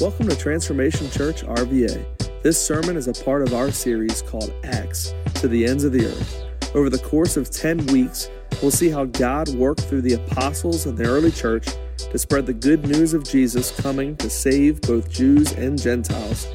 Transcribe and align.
Welcome 0.00 0.28
to 0.28 0.36
Transformation 0.36 1.10
Church 1.10 1.42
RVA. 1.42 2.42
This 2.42 2.58
sermon 2.58 2.96
is 2.96 3.06
a 3.06 3.12
part 3.22 3.42
of 3.42 3.52
our 3.52 3.70
series 3.70 4.22
called 4.22 4.50
Acts 4.64 5.12
to 5.34 5.46
the 5.46 5.66
Ends 5.66 5.84
of 5.84 5.92
the 5.92 6.06
Earth. 6.06 6.46
Over 6.74 6.88
the 6.88 7.00
course 7.00 7.36
of 7.36 7.50
10 7.50 7.84
weeks, 7.88 8.30
we'll 8.62 8.70
see 8.70 8.88
how 8.88 9.04
God 9.04 9.50
worked 9.50 9.82
through 9.82 10.00
the 10.00 10.14
apostles 10.14 10.86
and 10.86 10.96
the 10.96 11.04
early 11.04 11.30
church 11.30 11.68
to 11.98 12.16
spread 12.16 12.46
the 12.46 12.54
good 12.54 12.86
news 12.86 13.12
of 13.12 13.24
Jesus 13.24 13.78
coming 13.78 14.16
to 14.16 14.30
save 14.30 14.80
both 14.80 15.10
Jews 15.10 15.52
and 15.52 15.78
Gentiles. 15.78 16.48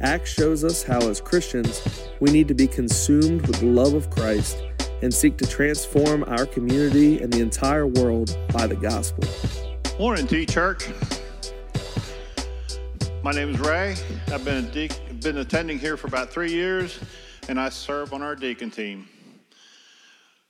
Acts 0.00 0.30
shows 0.30 0.62
us 0.62 0.84
how, 0.84 1.00
as 1.00 1.20
Christians, 1.20 2.08
we 2.20 2.30
need 2.30 2.46
to 2.46 2.54
be 2.54 2.68
consumed 2.68 3.44
with 3.48 3.58
the 3.58 3.66
love 3.66 3.94
of 3.94 4.10
Christ 4.10 4.62
and 5.02 5.12
seek 5.12 5.36
to 5.38 5.46
transform 5.46 6.22
our 6.28 6.46
community 6.46 7.20
and 7.20 7.32
the 7.32 7.40
entire 7.40 7.88
world 7.88 8.38
by 8.52 8.68
the 8.68 8.76
gospel. 8.76 9.24
T 10.28 10.46
Church. 10.46 10.88
My 13.24 13.30
name 13.30 13.50
is 13.50 13.60
Ray. 13.60 13.94
I've 14.32 14.44
been, 14.44 14.68
de- 14.72 14.90
been 15.20 15.38
attending 15.38 15.78
here 15.78 15.96
for 15.96 16.08
about 16.08 16.30
three 16.30 16.50
years, 16.50 16.98
and 17.48 17.60
I 17.60 17.68
serve 17.68 18.12
on 18.12 18.20
our 18.20 18.34
deacon 18.34 18.68
team. 18.68 19.08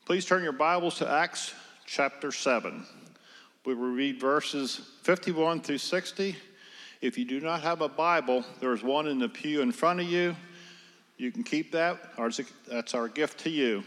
Please 0.06 0.24
turn 0.24 0.42
your 0.42 0.52
Bibles 0.52 0.96
to 0.96 1.06
Acts 1.06 1.52
chapter 1.84 2.32
7. 2.32 2.86
We 3.66 3.74
will 3.74 3.90
read 3.90 4.18
verses 4.18 4.80
51 5.02 5.60
through 5.60 5.76
60. 5.76 6.34
If 7.02 7.18
you 7.18 7.26
do 7.26 7.40
not 7.40 7.60
have 7.60 7.82
a 7.82 7.90
Bible, 7.90 8.42
there 8.60 8.72
is 8.72 8.82
one 8.82 9.06
in 9.06 9.18
the 9.18 9.28
pew 9.28 9.60
in 9.60 9.70
front 9.70 10.00
of 10.00 10.06
you. 10.06 10.34
You 11.18 11.30
can 11.30 11.44
keep 11.44 11.72
that. 11.72 11.98
That's 12.66 12.94
our 12.94 13.06
gift 13.06 13.40
to 13.40 13.50
you. 13.50 13.84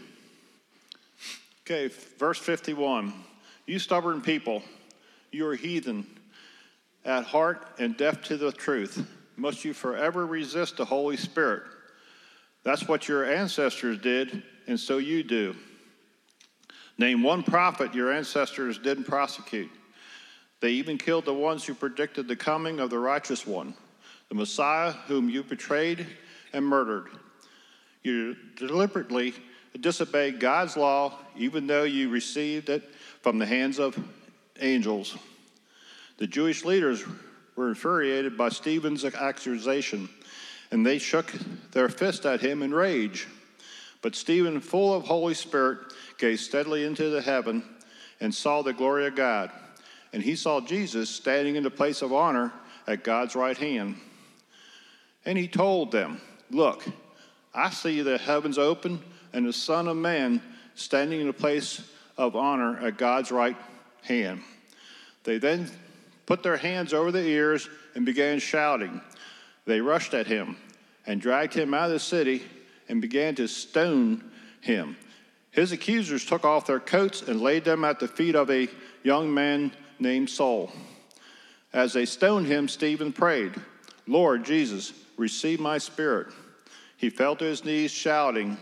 Okay, 1.62 1.92
verse 2.18 2.38
51. 2.38 3.12
You 3.66 3.80
stubborn 3.80 4.20
people, 4.20 4.62
you 5.32 5.44
are 5.48 5.56
heathen 5.56 6.06
at 7.06 7.24
heart 7.24 7.66
and 7.78 7.96
deaf 7.96 8.20
to 8.24 8.36
the 8.36 8.52
truth, 8.52 9.06
must 9.36 9.64
you 9.64 9.72
forever 9.72 10.26
resist 10.26 10.76
the 10.76 10.84
Holy 10.84 11.16
Spirit. 11.16 11.62
That's 12.64 12.88
what 12.88 13.08
your 13.08 13.24
ancestors 13.24 13.98
did, 13.98 14.42
and 14.66 14.78
so 14.78 14.98
you 14.98 15.22
do. 15.22 15.54
Name 16.98 17.22
one 17.22 17.42
prophet 17.42 17.94
your 17.94 18.12
ancestors 18.12 18.78
didn't 18.78 19.04
prosecute. 19.04 19.70
They 20.60 20.70
even 20.70 20.98
killed 20.98 21.26
the 21.26 21.34
ones 21.34 21.64
who 21.64 21.74
predicted 21.74 22.26
the 22.26 22.34
coming 22.34 22.80
of 22.80 22.90
the 22.90 22.98
righteous 22.98 23.46
one, 23.46 23.74
the 24.28 24.34
Messiah 24.34 24.92
whom 24.92 25.28
you 25.28 25.44
betrayed 25.44 26.06
and 26.52 26.64
murdered. 26.64 27.06
You 28.02 28.36
deliberately 28.56 29.34
disobeyed 29.78 30.40
God's 30.40 30.76
law, 30.76 31.18
even 31.36 31.66
though 31.66 31.84
you 31.84 32.08
received 32.08 32.68
it 32.68 32.82
from 33.20 33.38
the 33.38 33.46
hands 33.46 33.78
of 33.78 33.96
angels. 34.60 35.16
The 36.18 36.26
Jewish 36.26 36.64
leaders 36.64 37.04
were 37.56 37.68
infuriated 37.68 38.36
by 38.36 38.48
Stephen's 38.48 39.04
accusation, 39.04 40.08
and 40.70 40.84
they 40.84 40.98
shook 40.98 41.32
their 41.72 41.88
fist 41.88 42.24
at 42.24 42.40
him 42.40 42.62
in 42.62 42.72
rage. 42.72 43.26
But 44.02 44.14
Stephen, 44.14 44.60
full 44.60 44.94
of 44.94 45.04
Holy 45.04 45.34
Spirit, 45.34 45.78
gazed 46.18 46.44
steadily 46.44 46.84
into 46.84 47.10
the 47.10 47.22
heaven 47.22 47.62
and 48.20 48.34
saw 48.34 48.62
the 48.62 48.72
glory 48.72 49.06
of 49.06 49.14
God. 49.14 49.50
And 50.12 50.22
he 50.22 50.36
saw 50.36 50.60
Jesus 50.60 51.10
standing 51.10 51.56
in 51.56 51.62
the 51.62 51.70
place 51.70 52.02
of 52.02 52.12
honor 52.12 52.52
at 52.86 53.04
God's 53.04 53.34
right 53.34 53.56
hand. 53.56 53.96
And 55.24 55.36
he 55.36 55.48
told 55.48 55.92
them, 55.92 56.20
Look, 56.50 56.84
I 57.54 57.70
see 57.70 58.00
the 58.02 58.16
heavens 58.16 58.58
open 58.58 59.00
and 59.32 59.46
the 59.46 59.52
Son 59.52 59.88
of 59.88 59.96
Man 59.96 60.40
standing 60.74 61.20
in 61.20 61.26
the 61.26 61.32
place 61.32 61.82
of 62.16 62.36
honor 62.36 62.78
at 62.78 62.96
God's 62.96 63.32
right 63.32 63.56
hand. 64.02 64.42
They 65.24 65.38
then 65.38 65.68
put 66.26 66.42
their 66.42 66.56
hands 66.56 66.92
over 66.92 67.10
their 67.10 67.24
ears, 67.24 67.68
and 67.94 68.04
began 68.04 68.38
shouting. 68.38 69.00
They 69.64 69.80
rushed 69.80 70.12
at 70.12 70.26
him 70.26 70.56
and 71.06 71.20
dragged 71.20 71.54
him 71.54 71.72
out 71.72 71.86
of 71.86 71.92
the 71.92 71.98
city 71.98 72.42
and 72.88 73.00
began 73.00 73.34
to 73.36 73.48
stone 73.48 74.22
him. 74.60 74.96
His 75.50 75.72
accusers 75.72 76.26
took 76.26 76.44
off 76.44 76.66
their 76.66 76.80
coats 76.80 77.22
and 77.22 77.40
laid 77.40 77.64
them 77.64 77.84
at 77.84 77.98
the 77.98 78.08
feet 78.08 78.34
of 78.34 78.50
a 78.50 78.68
young 79.02 79.32
man 79.32 79.72
named 79.98 80.28
Saul. 80.28 80.70
As 81.72 81.92
they 81.92 82.04
stoned 82.04 82.46
him, 82.46 82.68
Stephen 82.68 83.12
prayed, 83.12 83.54
Lord 84.06 84.44
Jesus, 84.44 84.92
receive 85.16 85.58
my 85.58 85.78
spirit. 85.78 86.28
He 86.96 87.10
fell 87.10 87.36
to 87.36 87.44
his 87.44 87.64
knees, 87.64 87.90
shouting, 87.90 88.58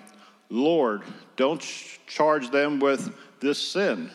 Lord, 0.48 1.02
don't 1.36 1.60
charge 2.06 2.50
them 2.50 2.78
with 2.78 3.12
this 3.40 3.58
sin. 3.58 4.10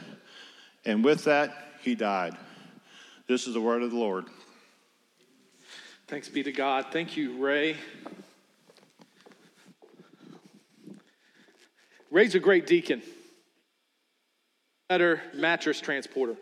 And 0.86 1.04
with 1.04 1.26
that, 1.26 1.76
he 1.82 1.96
died. 1.96 2.38
This 3.30 3.46
is 3.46 3.54
the 3.54 3.62
word 3.62 3.84
of 3.84 3.92
the 3.92 3.98
Lord. 3.98 4.26
Thanks 6.08 6.28
be 6.30 6.42
to 6.42 6.52
God. 6.52 6.88
Thank 6.92 7.16
you, 7.16 7.38
Ray. 7.38 7.78
Ray's 12.10 12.34
a 12.34 12.40
great 12.40 12.66
deacon, 12.66 13.04
better 14.88 15.22
mattress 15.36 15.80
transporter. 15.80 16.38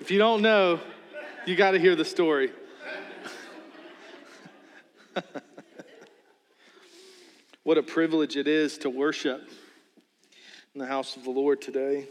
if 0.00 0.10
you 0.10 0.18
don't 0.18 0.42
know, 0.42 0.80
you 1.46 1.54
got 1.54 1.70
to 1.70 1.78
hear 1.78 1.94
the 1.94 2.04
story. 2.04 2.50
what 7.62 7.78
a 7.78 7.82
privilege 7.84 8.36
it 8.36 8.48
is 8.48 8.76
to 8.78 8.90
worship 8.90 9.48
in 10.74 10.80
the 10.80 10.86
house 10.86 11.16
of 11.16 11.24
the 11.24 11.30
Lord 11.30 11.60
today. 11.60 12.06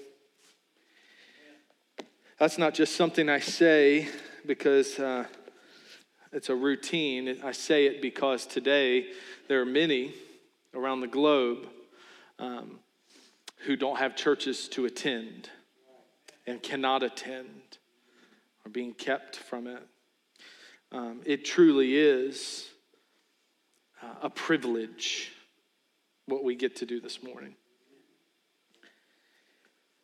That's 2.38 2.60
not 2.60 2.76
just 2.76 2.96
something 2.96 3.28
I 3.28 3.40
say 3.40 4.08
because 4.46 5.00
uh, 5.00 5.26
it's 6.32 6.50
a 6.50 6.56
routine. 6.56 7.40
I 7.44 7.54
say 7.54 7.88
it 7.88 8.04
because 8.04 8.46
today 8.46 9.08
there 9.48 9.62
are 9.62 9.66
many 9.66 10.14
around 10.76 11.02
the 11.02 11.08
globe 11.08 11.70
um, 12.38 12.80
who 13.66 13.76
don't 13.76 13.98
have 13.98 14.16
churches 14.16 14.68
to 14.70 14.86
attend 14.86 15.50
and 16.46 16.62
cannot 16.62 17.02
attend 17.02 17.80
or 18.64 18.70
being 18.70 18.94
kept 18.94 19.38
from 19.38 19.66
it. 19.66 19.82
Um, 20.92 21.22
it 21.26 21.46
truly 21.46 21.96
is 21.96 22.70
uh, 24.04 24.16
a 24.22 24.30
privilege 24.30 25.32
what 26.28 26.44
we 26.44 26.56
get 26.56 26.76
to 26.78 26.86
do 26.86 27.02
this 27.02 27.24
morning. 27.24 27.56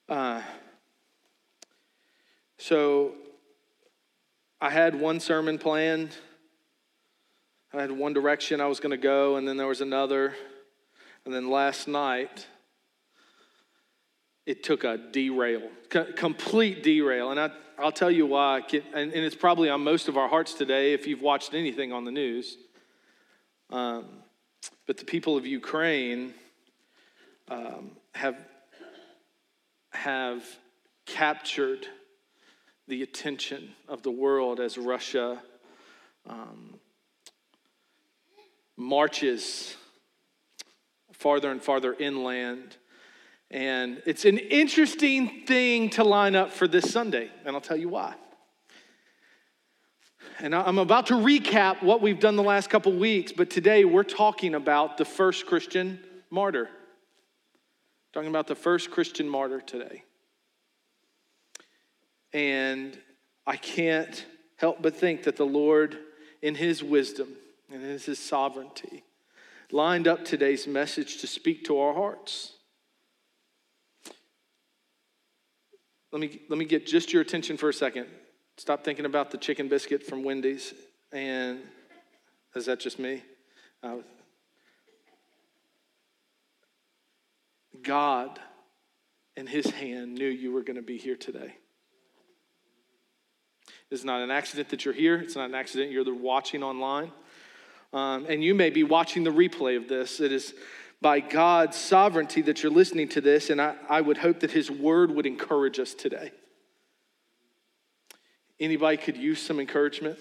Uh, 0.09 0.41
so 2.57 3.13
I 4.61 4.69
had 4.69 4.95
one 4.95 5.19
sermon 5.19 5.57
planned. 5.57 6.15
I 7.73 7.81
had 7.81 7.91
one 7.91 8.13
direction 8.13 8.61
I 8.61 8.67
was 8.67 8.79
going 8.79 8.91
to 8.91 8.97
go, 8.97 9.35
and 9.35 9.45
then 9.47 9.57
there 9.57 9.67
was 9.67 9.81
another. 9.81 10.33
And 11.25 11.33
then 11.33 11.49
last 11.49 11.89
night, 11.89 12.47
it 14.45 14.63
took 14.63 14.85
a 14.85 14.97
derail, 14.97 15.69
complete 16.15 16.83
derail. 16.83 17.31
And 17.31 17.39
I, 17.39 17.51
I'll 17.77 17.91
tell 17.91 18.09
you 18.09 18.25
why. 18.25 18.61
And, 18.93 19.11
it's 19.11 19.35
probably 19.35 19.69
on 19.69 19.83
most 19.83 20.07
of 20.07 20.17
our 20.17 20.29
hearts 20.29 20.53
today 20.53 20.93
if 20.93 21.05
you've 21.05 21.21
watched 21.21 21.53
anything 21.53 21.91
on 21.91 22.05
the 22.05 22.11
news. 22.11 22.57
Um, 23.69 24.05
but 24.85 24.97
the 24.97 25.03
people 25.03 25.35
of 25.35 25.45
Ukraine 25.45 26.33
um, 27.49 27.91
have 28.15 28.37
have 30.03 30.43
captured 31.05 31.87
the 32.87 33.01
attention 33.01 33.69
of 33.87 34.03
the 34.03 34.11
world 34.11 34.59
as 34.59 34.77
Russia 34.77 35.41
um, 36.29 36.75
marches 38.77 39.75
farther 41.13 41.49
and 41.49 41.63
farther 41.63 41.93
inland. 41.93 42.77
And 43.49 44.01
it's 44.05 44.25
an 44.25 44.37
interesting 44.37 45.45
thing 45.47 45.89
to 45.91 46.03
line 46.03 46.35
up 46.35 46.51
for 46.51 46.67
this 46.67 46.91
Sunday, 46.91 47.31
and 47.43 47.55
I'll 47.55 47.61
tell 47.61 47.77
you 47.77 47.89
why. 47.89 48.13
And 50.39 50.53
I'm 50.53 50.77
about 50.77 51.07
to 51.07 51.15
recap 51.15 51.81
what 51.81 52.01
we've 52.01 52.19
done 52.19 52.35
the 52.35 52.43
last 52.43 52.69
couple 52.69 52.93
weeks, 52.93 53.31
but 53.31 53.49
today 53.49 53.83
we're 53.83 54.03
talking 54.03 54.53
about 54.53 54.97
the 54.97 55.05
first 55.05 55.47
Christian 55.47 55.99
martyr. 56.29 56.69
Talking 58.13 58.29
about 58.29 58.47
the 58.47 58.55
first 58.55 58.91
Christian 58.91 59.27
martyr 59.27 59.61
today. 59.61 60.03
And 62.33 62.97
I 63.45 63.57
can't 63.57 64.25
help 64.57 64.81
but 64.81 64.95
think 64.95 65.23
that 65.23 65.35
the 65.35 65.45
Lord, 65.45 65.97
in 66.41 66.55
His 66.55 66.83
wisdom 66.83 67.29
and 67.71 67.83
in 67.83 67.99
His 67.99 68.19
sovereignty, 68.19 69.03
lined 69.71 70.07
up 70.07 70.25
today's 70.25 70.67
message 70.67 71.17
to 71.21 71.27
speak 71.27 71.65
to 71.65 71.79
our 71.79 71.93
hearts. 71.93 72.53
Let 76.11 76.21
me, 76.21 76.41
let 76.49 76.57
me 76.57 76.65
get 76.65 76.87
just 76.87 77.11
your 77.11 77.21
attention 77.21 77.57
for 77.57 77.69
a 77.69 77.73
second. 77.73 78.07
Stop 78.57 78.83
thinking 78.83 79.05
about 79.05 79.29
the 79.29 79.37
chicken 79.37 79.67
biscuit 79.67 80.03
from 80.03 80.23
Wendy's. 80.23 80.73
And 81.11 81.59
is 82.55 82.65
that 82.65 82.79
just 82.79 82.97
me? 82.97 83.21
Uh, 83.83 83.97
God 87.83 88.39
and 89.35 89.47
his 89.47 89.69
hand 89.69 90.15
knew 90.15 90.27
you 90.27 90.51
were 90.51 90.63
going 90.63 90.75
to 90.75 90.81
be 90.81 90.97
here 90.97 91.15
today. 91.15 91.55
It's 93.89 94.03
not 94.03 94.21
an 94.21 94.31
accident 94.31 94.69
that 94.69 94.83
you're 94.83 94.93
here. 94.93 95.17
It's 95.17 95.35
not 95.35 95.49
an 95.49 95.55
accident 95.55 95.91
you're 95.91 96.13
watching 96.13 96.63
online. 96.63 97.11
Um, 97.93 98.25
and 98.27 98.43
you 98.43 98.53
may 98.53 98.69
be 98.69 98.83
watching 98.83 99.23
the 99.23 99.29
replay 99.29 99.77
of 99.77 99.87
this. 99.87 100.19
It 100.19 100.31
is 100.31 100.53
by 101.01 101.19
God's 101.19 101.77
sovereignty 101.77 102.41
that 102.43 102.63
you're 102.63 102.71
listening 102.71 103.07
to 103.09 103.21
this, 103.21 103.49
and 103.49 103.61
I, 103.61 103.75
I 103.87 104.01
would 104.01 104.17
hope 104.17 104.39
that 104.41 104.51
His 104.51 104.69
word 104.69 105.11
would 105.11 105.25
encourage 105.25 105.79
us 105.79 105.93
today. 105.93 106.31
Anybody 108.59 108.97
could 108.97 109.15
use 109.15 109.39
some 109.39 109.59
encouragement? 109.59 110.17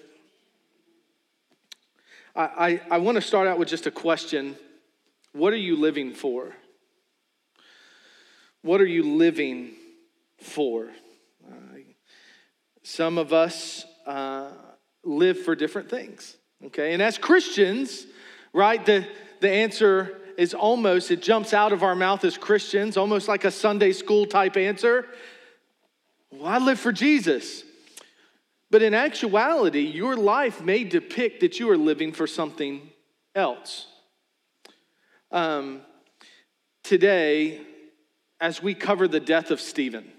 I, 2.37 2.43
I, 2.45 2.81
I 2.93 2.99
want 2.99 3.17
to 3.17 3.23
start 3.23 3.49
out 3.49 3.59
with 3.59 3.69
just 3.69 3.87
a 3.87 3.91
question 3.91 4.57
What 5.33 5.53
are 5.53 5.59
you 5.59 5.77
living 5.77 6.13
for? 6.13 6.55
What 8.67 8.81
are 8.81 8.87
you 8.87 9.05
living 9.05 9.75
for? 10.41 10.91
Uh, 11.49 11.79
some 12.83 13.17
of 13.17 13.33
us 13.33 13.85
uh, 14.05 14.51
live 15.05 15.39
for 15.39 15.55
different 15.55 15.89
things, 15.89 16.37
okay? 16.65 16.93
And 16.93 17.01
as 17.01 17.17
Christians, 17.17 18.07
right, 18.53 18.85
the, 18.85 19.07
the 19.39 19.49
answer 19.49 20.19
is 20.37 20.53
almost, 20.53 21.13
it 21.13 21.23
jumps 21.23 21.55
out 21.55 21.73
of 21.73 21.85
our 21.85 21.95
mouth 21.95 22.25
as 22.25 22.37
Christians, 22.37 22.97
almost 22.97 23.29
like 23.29 23.45
a 23.45 23.53
Sunday 23.53 23.93
school 23.93 24.27
type 24.27 24.57
answer. 24.57 25.07
Well, 26.33 26.47
I 26.47 26.59
live 26.59 26.81
for 26.81 26.91
Jesus. 26.91 27.63
But 28.73 28.83
in 28.83 28.95
actuality, 28.95 29.83
your 29.83 30.17
life 30.17 30.61
may 30.61 30.83
depict 30.83 31.39
that 31.39 31.61
you 31.61 31.71
are 31.71 31.79
living 31.79 32.13
for 32.13 32.27
something 32.27 32.91
else. 33.33 33.87
Um, 35.31 35.83
today, 36.83 37.61
as 38.41 38.63
we 38.63 38.75
cover 38.75 39.09
the 39.09 39.21
death 39.21 39.51
of 39.51 39.61
Stephen, 39.61 40.11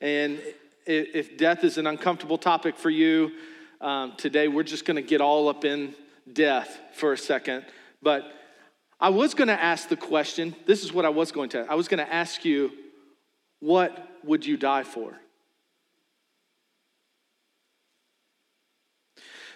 and 0.00 0.42
if 0.86 1.36
death 1.36 1.62
is 1.64 1.78
an 1.78 1.86
uncomfortable 1.86 2.38
topic 2.38 2.76
for 2.76 2.90
you, 2.90 3.32
um, 3.80 4.14
today 4.16 4.48
we're 4.48 4.62
just 4.62 4.84
going 4.84 4.96
to 4.96 5.02
get 5.02 5.20
all 5.20 5.48
up 5.48 5.64
in 5.64 5.94
death 6.32 6.80
for 6.94 7.12
a 7.12 7.18
second. 7.18 7.64
But 8.02 8.32
I 9.00 9.10
was 9.10 9.34
going 9.34 9.48
to 9.48 9.60
ask 9.60 9.88
the 9.88 9.96
question 9.96 10.54
this 10.66 10.82
is 10.82 10.92
what 10.92 11.04
I 11.04 11.08
was 11.08 11.32
going 11.32 11.50
to 11.50 11.66
I 11.68 11.74
was 11.74 11.88
going 11.88 12.04
to 12.04 12.12
ask 12.12 12.44
you, 12.44 12.72
what 13.60 14.08
would 14.24 14.44
you 14.44 14.56
die 14.56 14.82
for? 14.82 15.14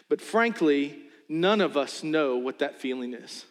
But 0.08 0.20
frankly, 0.20 0.98
none 1.28 1.60
of 1.60 1.76
us 1.76 2.04
know 2.04 2.36
what 2.36 2.60
that 2.60 2.80
feeling 2.80 3.14
is. 3.14 3.44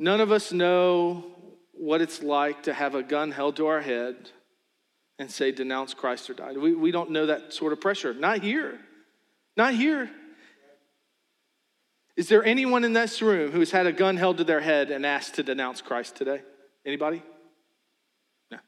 None 0.00 0.22
of 0.22 0.32
us 0.32 0.50
know 0.50 1.26
what 1.72 2.00
it's 2.00 2.22
like 2.22 2.62
to 2.62 2.72
have 2.72 2.94
a 2.94 3.02
gun 3.02 3.30
held 3.30 3.56
to 3.56 3.66
our 3.66 3.82
head 3.82 4.30
and 5.18 5.30
say, 5.30 5.52
denounce 5.52 5.92
Christ 5.92 6.30
or 6.30 6.34
die. 6.34 6.52
We, 6.52 6.74
we 6.74 6.90
don't 6.90 7.10
know 7.10 7.26
that 7.26 7.52
sort 7.52 7.74
of 7.74 7.82
pressure. 7.82 8.14
Not 8.14 8.38
here. 8.42 8.80
Not 9.58 9.74
here. 9.74 10.10
Is 12.16 12.28
there 12.28 12.42
anyone 12.42 12.82
in 12.82 12.94
this 12.94 13.20
room 13.20 13.52
who's 13.52 13.72
had 13.72 13.86
a 13.86 13.92
gun 13.92 14.16
held 14.16 14.38
to 14.38 14.44
their 14.44 14.60
head 14.60 14.90
and 14.90 15.04
asked 15.04 15.34
to 15.34 15.42
denounce 15.42 15.82
Christ 15.82 16.16
today? 16.16 16.40
Anybody? 16.86 17.22
No. 18.50 18.58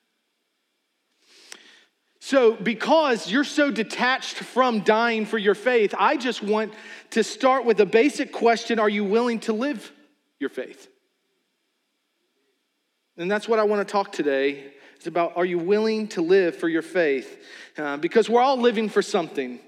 So, 2.20 2.52
because 2.56 3.31
you're 3.31 3.43
so 3.43 3.70
detached 3.70 4.37
from 4.37 4.81
dying 4.81 5.25
for 5.25 5.38
your 5.38 5.55
faith, 5.55 5.94
I 5.99 6.19
just 6.19 6.43
want 6.43 6.75
to 7.11 7.25
start 7.25 7.64
with 7.64 7.81
a 7.81 7.87
basic 7.87 8.32
question 8.32 8.78
Are 8.78 8.90
you 8.90 9.05
willing 9.05 9.40
to 9.40 9.55
live 9.55 9.90
your 10.38 10.50
faith? 10.50 10.91
And 13.17 13.31
that's 13.31 13.49
what 13.49 13.59
I 13.59 13.64
want 13.64 13.87
to 13.87 13.91
talk 13.91 14.12
today. 14.12 14.73
It's 14.97 15.06
about 15.06 15.37
are 15.37 15.44
you 15.44 15.59
willing 15.59 16.09
to 16.09 16.23
live 16.23 16.56
for 16.56 16.69
your 16.69 16.82
faith? 16.82 17.44
Uh, 17.76 17.97
because 17.97 18.31
we're 18.31 18.41
all 18.41 18.56
living 18.56 18.88
for 18.88 19.03
something. 19.03 19.61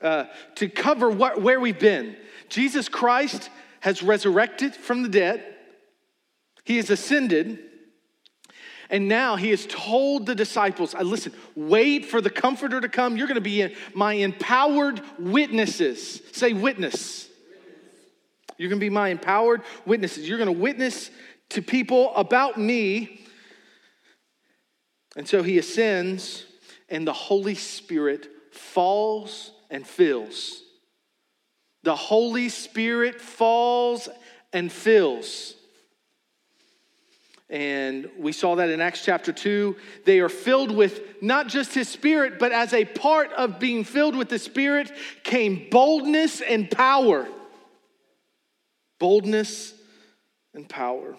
Uh, 0.00 0.26
to 0.56 0.68
cover 0.68 1.08
what, 1.08 1.40
where 1.40 1.58
we've 1.58 1.78
been, 1.78 2.16
Jesus 2.48 2.88
Christ 2.88 3.48
has 3.80 4.02
resurrected 4.02 4.74
from 4.74 5.02
the 5.02 5.08
dead, 5.08 5.42
He 6.64 6.76
has 6.76 6.90
ascended. 6.90 7.58
And 8.90 9.08
now 9.08 9.36
he 9.36 9.50
has 9.50 9.66
told 9.66 10.26
the 10.26 10.34
disciples, 10.34 10.94
listen, 10.94 11.32
wait 11.56 12.04
for 12.04 12.20
the 12.20 12.28
comforter 12.28 12.80
to 12.80 12.88
come. 12.88 13.16
You're 13.16 13.26
going 13.26 13.36
to 13.36 13.40
be 13.40 13.74
my 13.94 14.12
empowered 14.12 15.00
witnesses. 15.18 16.20
Say 16.32 16.52
witness. 16.52 17.28
You're 18.58 18.68
going 18.68 18.78
to 18.78 18.84
be 18.84 18.90
my 18.90 19.08
empowered 19.08 19.62
witnesses. 19.86 20.28
You're 20.28 20.38
going 20.38 20.54
to 20.54 20.60
witness 20.60 21.10
to 21.50 21.62
people 21.62 22.14
about 22.16 22.58
me. 22.58 23.20
And 25.16 25.28
so 25.28 25.42
he 25.42 25.58
ascends, 25.58 26.44
and 26.88 27.06
the 27.06 27.12
Holy 27.12 27.54
Spirit 27.54 28.28
falls 28.52 29.52
and 29.70 29.86
fills. 29.86 30.62
The 31.82 31.94
Holy 31.94 32.48
Spirit 32.48 33.20
falls 33.20 34.08
and 34.52 34.72
fills. 34.72 35.54
And 37.50 38.08
we 38.18 38.32
saw 38.32 38.56
that 38.56 38.70
in 38.70 38.80
Acts 38.80 39.04
chapter 39.04 39.32
2. 39.32 39.76
They 40.06 40.20
are 40.20 40.28
filled 40.28 40.74
with 40.74 41.22
not 41.22 41.46
just 41.46 41.74
his 41.74 41.88
spirit, 41.88 42.38
but 42.38 42.52
as 42.52 42.72
a 42.72 42.84
part 42.84 43.32
of 43.32 43.60
being 43.60 43.84
filled 43.84 44.16
with 44.16 44.28
the 44.28 44.38
spirit 44.38 44.90
came 45.22 45.68
boldness 45.70 46.40
and 46.40 46.70
power. 46.70 47.28
Boldness 48.98 49.74
and 50.54 50.68
power. 50.68 51.16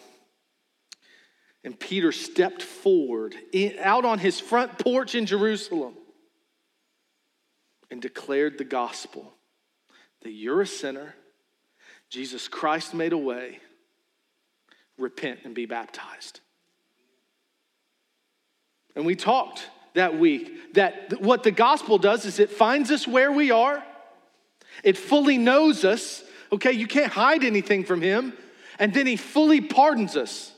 And 1.66 1.78
Peter 1.80 2.12
stepped 2.12 2.62
forward 2.62 3.36
out 3.82 4.06
on 4.06 4.20
his 4.20 4.40
front 4.40 4.78
porch 4.78 5.16
in 5.16 5.26
Jerusalem 5.26 5.96
and 7.90 8.00
declared 8.00 8.60
the 8.60 8.64
gospel 8.64 9.34
that 10.22 10.30
you're 10.30 10.62
a 10.62 10.68
sinner, 10.68 11.16
Jesus 12.12 12.48
Christ 12.48 12.94
made 12.94 13.14
a 13.14 13.18
way 13.18 13.60
repent 15.00 15.40
and 15.44 15.56
be 15.56 15.66
baptized. 15.66 16.40
And 18.96 19.04
we 19.04 19.16
talked 19.16 19.68
that 19.96 20.20
week 20.20 20.76
that 20.76 21.20
what 21.20 21.42
the 21.42 21.52
gospel 21.52 21.98
does 21.98 22.26
is 22.26 22.38
it 22.38 22.52
finds 22.52 22.92
us 22.92 23.08
where 23.08 23.32
we 23.32 23.50
are, 23.50 23.84
it 24.84 24.98
fully 24.98 25.40
knows 25.40 25.84
us. 25.84 26.24
Okay, 26.52 26.74
you 26.74 26.86
can't 26.86 27.12
hide 27.12 27.44
anything 27.44 27.84
from 27.84 28.04
him. 28.04 28.34
And 28.78 28.94
then 28.94 29.08
he 29.08 29.16
fully 29.16 29.62
pardons 29.62 30.16
us. 30.16 30.52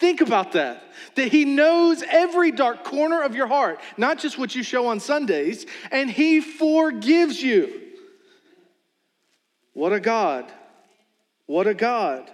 Think 0.00 0.22
about 0.22 0.52
that. 0.52 0.82
That 1.16 1.30
he 1.30 1.44
knows 1.44 2.02
every 2.08 2.52
dark 2.52 2.84
corner 2.84 3.20
of 3.20 3.34
your 3.34 3.46
heart, 3.46 3.80
not 3.98 4.18
just 4.18 4.38
what 4.38 4.54
you 4.54 4.62
show 4.62 4.86
on 4.86 4.98
Sundays, 4.98 5.66
and 5.92 6.10
he 6.10 6.40
forgives 6.40 7.42
you. 7.42 7.82
What 9.74 9.92
a 9.92 10.00
God. 10.00 10.50
What 11.44 11.66
a 11.66 11.74
God. 11.74 12.30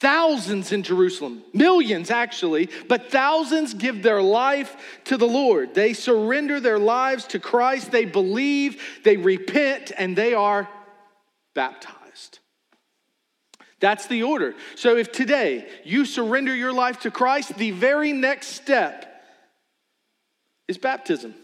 Thousands 0.00 0.72
in 0.72 0.82
Jerusalem, 0.82 1.44
millions 1.52 2.10
actually, 2.10 2.68
but 2.88 3.12
thousands 3.12 3.72
give 3.72 4.02
their 4.02 4.20
life 4.20 4.76
to 5.04 5.16
the 5.16 5.28
Lord. 5.28 5.74
They 5.74 5.92
surrender 5.92 6.58
their 6.58 6.80
lives 6.80 7.24
to 7.28 7.38
Christ, 7.38 7.92
they 7.92 8.04
believe, 8.04 8.82
they 9.04 9.16
repent, 9.16 9.92
and 9.96 10.16
they 10.16 10.34
are 10.34 10.68
baptized. 11.54 12.01
That's 13.82 14.06
the 14.06 14.22
order. 14.22 14.54
So 14.76 14.96
if 14.96 15.10
today 15.10 15.68
you 15.82 16.06
surrender 16.06 16.54
your 16.54 16.72
life 16.72 17.00
to 17.00 17.10
Christ, 17.10 17.56
the 17.56 17.72
very 17.72 18.12
next 18.12 18.46
step 18.50 19.24
is 20.68 20.78
baptism. 20.78 21.34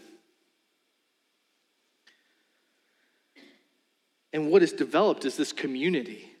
And 4.31 4.49
what 4.49 4.63
is 4.63 4.71
developed 4.71 5.25
is 5.25 5.35
this 5.35 5.51
community 5.51 6.31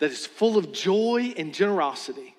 that 0.00 0.10
is 0.10 0.26
full 0.26 0.58
of 0.58 0.70
joy 0.70 1.32
and 1.38 1.54
generosity. 1.54 2.34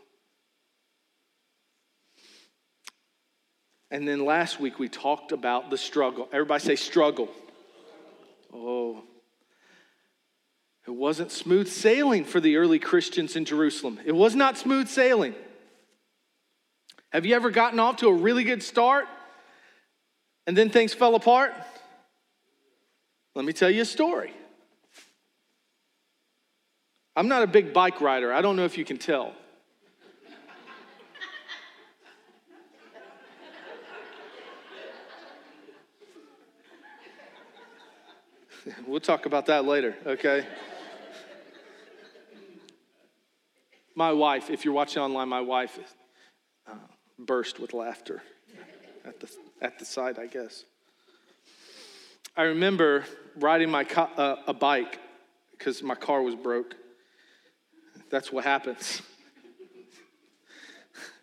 And 3.89 4.07
then 4.07 4.23
last 4.23 4.59
week 4.59 4.77
we 4.77 4.87
talked 4.87 5.31
about 5.31 5.71
the 5.71 5.79
struggle. 5.79 6.29
Everybody 6.31 6.63
say 6.63 6.75
struggle. 6.75 7.29
Oh. 8.53 9.01
It 10.85 10.91
wasn't 10.91 11.31
smooth 11.31 11.69
sailing 11.69 12.25
for 12.25 12.41
the 12.41 12.57
early 12.57 12.77
Christians 12.77 13.35
in 13.35 13.45
Jerusalem. 13.45 13.99
It 14.05 14.11
was 14.11 14.35
not 14.35 14.57
smooth 14.57 14.89
sailing. 14.89 15.33
Have 17.11 17.25
you 17.25 17.35
ever 17.35 17.51
gotten 17.51 17.79
off 17.79 17.97
to 17.97 18.07
a 18.07 18.13
really 18.13 18.43
good 18.43 18.61
start 18.61 19.07
and 20.45 20.57
then 20.57 20.69
things 20.69 20.93
fell 20.93 21.15
apart? 21.15 21.53
Let 23.33 23.45
me 23.45 23.53
tell 23.53 23.69
you 23.69 23.83
a 23.83 23.85
story. 23.85 24.33
I'm 27.15 27.27
not 27.27 27.43
a 27.43 27.47
big 27.47 27.73
bike 27.73 28.01
rider. 28.01 28.33
I 28.33 28.41
don't 28.41 28.55
know 28.55 28.65
if 28.65 28.77
you 28.77 28.83
can 28.83 28.97
tell. 28.97 29.33
we'll 38.87 38.99
talk 38.99 39.25
about 39.25 39.45
that 39.45 39.65
later, 39.65 39.95
okay? 40.05 40.45
My 43.95 44.11
wife, 44.11 44.49
if 44.49 44.65
you're 44.65 44.73
watching 44.73 45.01
online, 45.01 45.29
my 45.29 45.41
wife 45.41 45.77
uh, 46.67 46.73
burst 47.19 47.59
with 47.59 47.73
laughter 47.73 48.23
at 49.05 49.19
the, 49.19 49.29
at 49.61 49.79
the 49.79 49.85
sight, 49.85 50.17
I 50.17 50.25
guess. 50.27 50.63
I 52.35 52.43
remember 52.43 53.05
riding 53.35 53.69
my 53.69 53.83
co- 53.83 54.09
uh, 54.17 54.37
a 54.47 54.53
bike 54.53 54.99
because 55.51 55.83
my 55.83 55.95
car 55.95 56.21
was 56.23 56.35
broke. 56.35 56.75
That's 58.09 58.31
what 58.31 58.43
happens. 58.43 59.01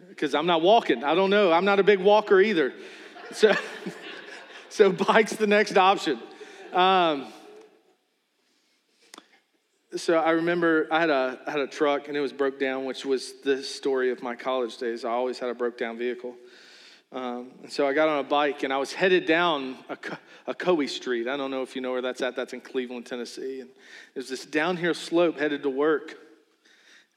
Because 0.08 0.34
I'm 0.34 0.46
not 0.46 0.62
walking. 0.62 1.04
I 1.04 1.14
don't 1.14 1.30
know. 1.30 1.52
I'm 1.52 1.64
not 1.64 1.78
a 1.78 1.84
big 1.84 2.00
walker 2.00 2.40
either. 2.40 2.72
So, 3.32 3.54
so 4.68 4.90
bike's 4.90 5.36
the 5.36 5.46
next 5.46 5.76
option. 5.76 6.18
Um, 6.72 7.26
so 9.96 10.18
I 10.18 10.30
remember 10.30 10.86
I 10.90 11.00
had 11.00 11.10
a 11.10 11.38
I 11.46 11.50
had 11.50 11.60
a 11.60 11.66
truck 11.66 12.08
and 12.08 12.16
it 12.16 12.20
was 12.20 12.32
broke 12.32 12.60
down, 12.60 12.84
which 12.84 13.04
was 13.04 13.40
the 13.42 13.62
story 13.62 14.10
of 14.10 14.22
my 14.22 14.36
college 14.36 14.76
days. 14.76 15.04
I 15.04 15.10
always 15.10 15.38
had 15.38 15.48
a 15.48 15.54
broke 15.54 15.78
down 15.78 15.98
vehicle. 15.98 16.34
Um, 17.12 17.50
and 17.62 17.72
so 17.72 17.88
I 17.88 17.92
got 17.92 18.08
on 18.08 18.20
a 18.20 18.28
bike 18.28 18.62
and 18.62 18.72
I 18.72 18.76
was 18.76 18.92
headed 18.92 19.26
down 19.26 19.76
a, 19.88 19.98
a 20.46 20.54
Coe 20.54 20.86
Street. 20.86 21.26
I 21.26 21.36
don't 21.36 21.50
know 21.50 21.62
if 21.62 21.74
you 21.74 21.82
know 21.82 21.90
where 21.90 22.02
that's 22.02 22.20
at. 22.20 22.36
That's 22.36 22.52
in 22.52 22.60
Cleveland, 22.60 23.06
Tennessee. 23.06 23.60
And 23.60 23.70
there's 24.14 24.28
this 24.28 24.46
downhill 24.46 24.94
slope 24.94 25.38
headed 25.38 25.64
to 25.64 25.70
work. 25.70 26.16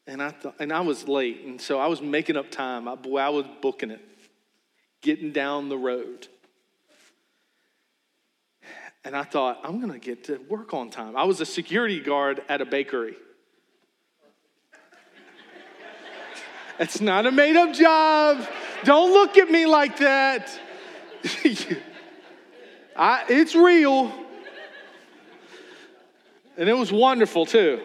And 0.07 0.21
I 0.21 0.31
thought, 0.31 0.55
and 0.59 0.73
I 0.73 0.81
was 0.81 1.07
late, 1.07 1.45
and 1.45 1.61
so 1.61 1.79
I 1.79 1.87
was 1.87 2.01
making 2.01 2.35
up 2.35 2.51
time. 2.51 2.89
I, 2.89 2.95
boy, 2.95 3.19
I 3.19 3.29
was 3.29 3.45
booking 3.61 3.89
it, 3.89 4.01
getting 5.01 5.31
down 5.31 5.69
the 5.69 5.77
road. 5.77 6.27
And 9.05 9.15
I 9.15 9.23
thought, 9.23 9.59
I'm 9.63 9.79
gonna 9.81 9.99
get 9.99 10.25
to 10.25 10.37
work 10.49 10.73
on 10.73 10.89
time. 10.89 11.15
I 11.17 11.23
was 11.25 11.41
a 11.41 11.45
security 11.45 11.99
guard 11.99 12.41
at 12.47 12.61
a 12.61 12.65
bakery. 12.65 13.15
it's 16.79 17.01
not 17.01 17.25
a 17.25 17.31
made 17.31 17.55
up 17.55 17.73
job. 17.73 18.47
Don't 18.83 19.11
look 19.11 19.37
at 19.37 19.49
me 19.49 19.65
like 19.65 19.97
that. 19.97 20.59
I, 22.95 23.23
it's 23.27 23.55
real. 23.55 24.11
And 26.57 26.69
it 26.69 26.77
was 26.77 26.91
wonderful 26.91 27.45
too. 27.45 27.81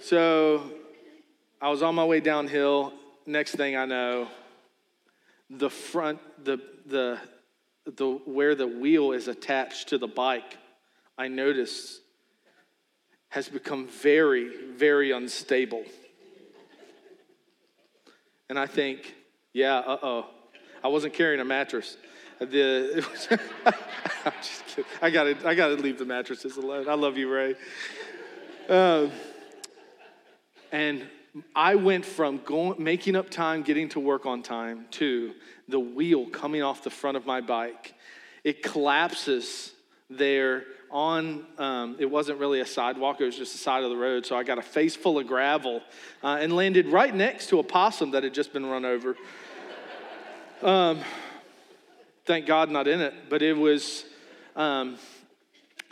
So 0.00 0.62
I 1.60 1.70
was 1.70 1.82
on 1.82 1.94
my 1.94 2.04
way 2.04 2.20
downhill. 2.20 2.92
Next 3.26 3.52
thing 3.52 3.76
I 3.76 3.84
know, 3.84 4.28
the 5.48 5.70
front, 5.70 6.18
the, 6.44 6.60
the, 6.86 7.18
the, 7.84 8.20
where 8.24 8.54
the 8.54 8.66
wheel 8.66 9.12
is 9.12 9.28
attached 9.28 9.88
to 9.88 9.98
the 9.98 10.06
bike, 10.06 10.58
I 11.18 11.28
notice 11.28 12.00
has 13.28 13.48
become 13.48 13.88
very, 13.88 14.50
very 14.76 15.10
unstable. 15.10 15.84
And 18.50 18.58
I 18.58 18.66
think, 18.66 19.14
yeah, 19.54 19.78
uh 19.78 19.98
oh. 20.02 20.26
I 20.84 20.88
wasn't 20.88 21.14
carrying 21.14 21.40
a 21.40 21.44
mattress. 21.44 21.96
The, 22.38 23.06
I'm 24.26 24.32
just 24.42 24.66
kidding. 24.66 24.84
I 25.00 25.10
gotta, 25.10 25.36
I 25.46 25.54
gotta 25.54 25.74
leave 25.76 25.98
the 25.98 26.04
mattresses 26.04 26.56
alone. 26.56 26.88
I 26.88 26.94
love 26.94 27.16
you, 27.16 27.32
Ray. 27.32 27.54
Um, 28.68 29.10
and 30.72 31.06
I 31.54 31.76
went 31.76 32.04
from 32.04 32.38
going, 32.44 32.82
making 32.82 33.16
up 33.16 33.30
time, 33.30 33.62
getting 33.62 33.88
to 33.90 34.00
work 34.00 34.26
on 34.26 34.42
time, 34.42 34.86
to 34.92 35.32
the 35.68 35.80
wheel 35.80 36.26
coming 36.26 36.62
off 36.62 36.82
the 36.82 36.90
front 36.90 37.16
of 37.16 37.26
my 37.26 37.40
bike. 37.40 37.94
It 38.44 38.62
collapses 38.62 39.72
there 40.10 40.64
on, 40.90 41.46
um, 41.58 41.96
it 41.98 42.06
wasn't 42.06 42.38
really 42.38 42.60
a 42.60 42.66
sidewalk, 42.66 43.20
it 43.20 43.24
was 43.24 43.36
just 43.36 43.52
the 43.52 43.58
side 43.58 43.82
of 43.82 43.90
the 43.90 43.96
road. 43.96 44.26
So 44.26 44.36
I 44.36 44.42
got 44.42 44.58
a 44.58 44.62
face 44.62 44.94
full 44.94 45.18
of 45.18 45.26
gravel 45.26 45.82
uh, 46.22 46.38
and 46.40 46.54
landed 46.54 46.86
right 46.88 47.14
next 47.14 47.48
to 47.48 47.58
a 47.58 47.62
possum 47.62 48.10
that 48.10 48.22
had 48.22 48.34
just 48.34 48.52
been 48.52 48.66
run 48.66 48.84
over. 48.84 49.16
Um, 50.62 51.00
thank 52.24 52.46
God 52.46 52.70
not 52.70 52.86
in 52.86 53.00
it, 53.00 53.12
but 53.28 53.42
it 53.42 53.56
was. 53.56 54.04
Um, 54.54 54.96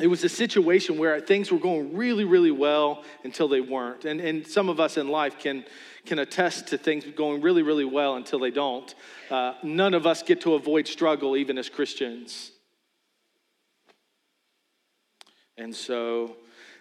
it 0.00 0.06
was 0.06 0.24
a 0.24 0.28
situation 0.28 0.96
where 0.96 1.20
things 1.20 1.52
were 1.52 1.58
going 1.58 1.96
really, 1.96 2.24
really 2.24 2.50
well 2.50 3.04
until 3.22 3.48
they 3.48 3.60
weren't. 3.60 4.04
And, 4.04 4.20
and 4.20 4.46
some 4.46 4.68
of 4.68 4.80
us 4.80 4.96
in 4.96 5.08
life 5.08 5.38
can, 5.38 5.64
can 6.06 6.18
attest 6.18 6.68
to 6.68 6.78
things 6.78 7.04
going 7.16 7.40
really, 7.40 7.62
really 7.62 7.84
well 7.84 8.16
until 8.16 8.38
they 8.38 8.50
don't. 8.50 8.94
Uh, 9.30 9.54
none 9.62 9.94
of 9.94 10.06
us 10.06 10.22
get 10.22 10.40
to 10.42 10.54
avoid 10.54 10.86
struggle, 10.86 11.36
even 11.36 11.58
as 11.58 11.68
Christians. 11.68 12.52
And 15.56 15.74
so, 15.74 16.36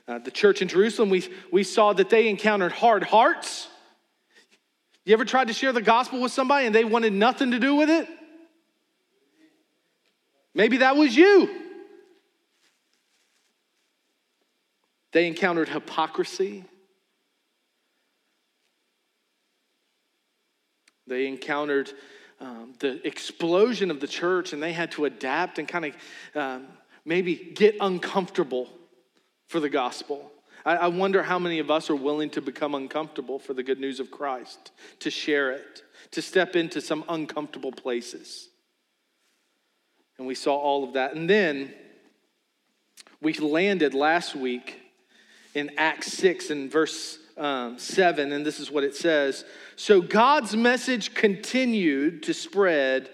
uh, 0.07 0.19
the 0.19 0.31
church 0.31 0.61
in 0.61 0.67
Jerusalem, 0.67 1.09
we, 1.09 1.27
we 1.51 1.63
saw 1.63 1.93
that 1.93 2.09
they 2.09 2.29
encountered 2.29 2.71
hard 2.71 3.03
hearts. 3.03 3.67
You 5.05 5.13
ever 5.13 5.25
tried 5.25 5.47
to 5.47 5.53
share 5.53 5.73
the 5.73 5.81
gospel 5.81 6.21
with 6.21 6.31
somebody 6.31 6.65
and 6.65 6.73
they 6.73 6.85
wanted 6.85 7.13
nothing 7.13 7.51
to 7.51 7.59
do 7.59 7.75
with 7.75 7.89
it? 7.89 8.07
Maybe 10.53 10.77
that 10.77 10.95
was 10.95 11.15
you. 11.15 11.49
They 15.11 15.27
encountered 15.27 15.69
hypocrisy. 15.69 16.63
They 21.10 21.28
encountered 21.28 21.92
um, 22.39 22.74
the 22.80 23.06
explosion 23.06 23.92
of 23.92 24.00
the 24.00 24.08
church 24.08 24.54
and 24.54 24.63
they 24.63 24.72
had 24.72 24.92
to 24.94 25.06
adapt 25.06 25.60
and 25.60 25.68
kind 25.68 25.86
of 25.86 25.96
um, 26.36 26.68
maybe 27.04 27.36
get 27.36 27.75
uncomfortable 27.82 28.70
for 29.48 29.60
the 29.60 29.70
gospel. 29.70 30.32
I, 30.66 30.75
I 30.75 30.88
wonder 30.88 31.24
how 31.24 31.39
many 31.39 31.60
of 31.60 31.72
us 31.72 31.89
are 31.89 31.96
willing 31.96 32.30
to 32.32 32.42
become 32.42 32.75
uncomfortable 32.75 33.39
for 33.39 33.54
the 33.54 33.63
good 33.63 33.80
news 33.80 34.00
of 34.00 34.12
Christ, 34.12 34.72
to 35.00 35.10
share 35.10 35.51
it, 35.51 35.84
to 36.12 36.22
step 36.22 36.56
into 36.56 36.82
some 36.82 37.04
uncomfortable 37.10 37.72
places. 37.72 38.50
And 40.18 40.28
we 40.28 40.36
saw 40.36 40.56
all 40.56 40.84
of 40.84 40.94
that. 40.94 41.16
And 41.16 41.30
then 41.30 41.74
we 43.22 43.34
landed 43.34 43.94
last 43.94 44.36
week 44.36 44.80
in 45.56 45.72
Acts 45.78 46.13
6 46.13 46.51
and 46.51 46.72
verse 46.72 47.18
um, 47.39 47.79
7, 47.79 48.31
and 48.31 48.46
this 48.46 48.60
is 48.60 48.69
what 48.69 48.84
it 48.84 48.96
says. 48.96 49.46
So 49.75 50.01
God's 50.01 50.55
message 50.55 51.13
continued 51.13 52.24
to 52.24 52.34
spread. 52.34 53.10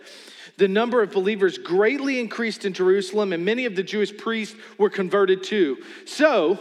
The 0.58 0.68
number 0.68 1.02
of 1.02 1.12
believers 1.12 1.58
greatly 1.58 2.20
increased 2.20 2.66
in 2.66 2.74
Jerusalem, 2.74 3.34
and 3.34 3.46
many 3.46 3.66
of 3.66 3.76
the 3.76 3.84
Jewish 3.84 4.16
priests 4.18 4.56
were 4.78 4.90
converted 4.90 5.44
too. 5.44 5.78
So, 6.06 6.60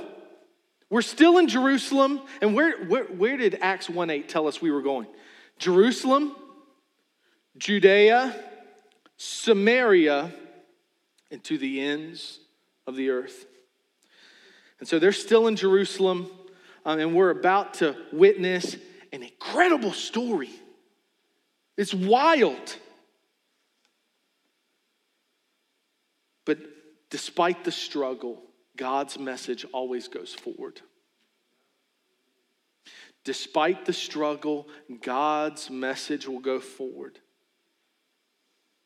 we're 0.90 1.02
still 1.02 1.38
in 1.38 1.48
Jerusalem, 1.48 2.20
and 2.40 2.54
where, 2.54 2.84
where, 2.84 3.04
where 3.04 3.36
did 3.36 3.58
Acts 3.60 3.88
1 3.88 4.10
8 4.10 4.28
tell 4.28 4.46
us 4.46 4.60
we 4.60 4.70
were 4.70 4.82
going? 4.82 5.06
Jerusalem, 5.58 6.36
Judea, 7.56 8.34
Samaria, 9.16 10.32
and 11.30 11.42
to 11.44 11.56
the 11.56 11.80
ends 11.80 12.40
of 12.86 12.96
the 12.96 13.10
earth. 13.10 13.46
And 14.80 14.88
so 14.88 14.98
they're 14.98 15.12
still 15.12 15.46
in 15.46 15.56
Jerusalem, 15.56 16.30
um, 16.84 16.98
and 16.98 17.14
we're 17.14 17.30
about 17.30 17.74
to 17.74 17.96
witness 18.12 18.76
an 19.12 19.22
incredible 19.22 19.92
story. 19.92 20.50
It's 21.76 21.94
wild. 21.94 22.76
But 26.44 26.58
despite 27.10 27.64
the 27.64 27.72
struggle, 27.72 28.42
God's 28.76 29.18
message 29.18 29.64
always 29.72 30.08
goes 30.08 30.34
forward. 30.34 30.80
Despite 33.24 33.86
the 33.86 33.92
struggle, 33.92 34.68
God's 35.00 35.70
message 35.70 36.28
will 36.28 36.40
go 36.40 36.60
forward. 36.60 37.18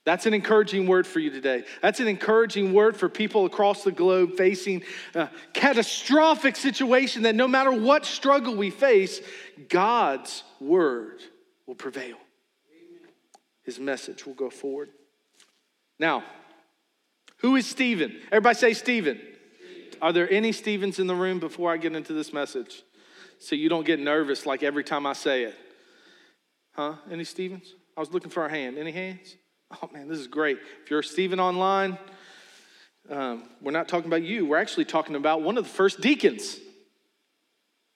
That's 0.09 0.25
an 0.25 0.33
encouraging 0.33 0.87
word 0.87 1.07
for 1.07 1.19
you 1.19 1.29
today. 1.29 1.65
That's 1.83 2.01
an 2.01 2.09
encouraging 2.09 2.73
word 2.73 2.97
for 2.97 3.11
people 3.11 3.45
across 3.45 3.85
the 3.85 3.93
globe 3.93 4.39
facing 4.39 4.83
a 5.15 5.29
catastrophic 5.53 6.57
situation 6.57 7.25
that 7.25 7.35
no 7.35 7.47
matter 7.47 7.71
what 7.71 8.07
struggle 8.07 8.57
we 8.57 8.71
face, 8.71 9.21
God's 9.69 10.45
word 10.61 11.21
will 11.67 11.75
prevail. 11.75 12.17
His 13.65 13.79
message 13.79 14.25
will 14.25 14.33
go 14.33 14.49
forward. 14.49 14.89
Now, 15.99 16.25
who 17.41 17.57
is 17.57 17.67
Stephen? 17.67 18.17
Everybody 18.33 18.55
say 18.55 18.73
Stephen. 18.73 19.21
Are 20.01 20.15
there 20.15 20.31
any 20.33 20.53
Stephens 20.53 20.99
in 20.99 21.07
the 21.07 21.15
room 21.15 21.39
before 21.39 21.71
I 21.71 21.77
get 21.77 21.95
into 21.95 22.15
this 22.15 22.33
message? 22.33 22.83
So 23.41 23.55
you 23.55 23.69
don't 23.69 23.85
get 23.85 24.01
nervous 24.01 24.47
like 24.47 24.63
every 24.63 24.85
time 24.85 25.05
I 25.05 25.13
say 25.13 25.43
it. 25.43 25.55
Huh? 26.73 26.95
Any 27.11 27.25
Stephens? 27.25 27.75
I 27.95 28.01
was 28.01 28.11
looking 28.11 28.31
for 28.31 28.47
a 28.47 28.51
hand. 28.51 28.79
Any 28.79 28.93
hands? 28.93 29.37
Oh 29.71 29.89
man, 29.93 30.09
this 30.09 30.19
is 30.19 30.27
great. 30.27 30.59
If 30.83 30.91
you're 30.91 31.03
Stephen 31.03 31.41
online, 31.41 31.99
um, 33.11 33.45
we're 33.61 33.73
not 33.73 33.89
talking 33.89 34.07
about 34.07 34.23
you. 34.23 34.47
We're 34.47 34.59
actually 34.59 34.87
talking 34.87 35.15
about 35.15 35.43
one 35.43 35.59
of 35.59 35.65
the 35.65 35.71
first 35.71 36.01
deacons. 36.01 36.59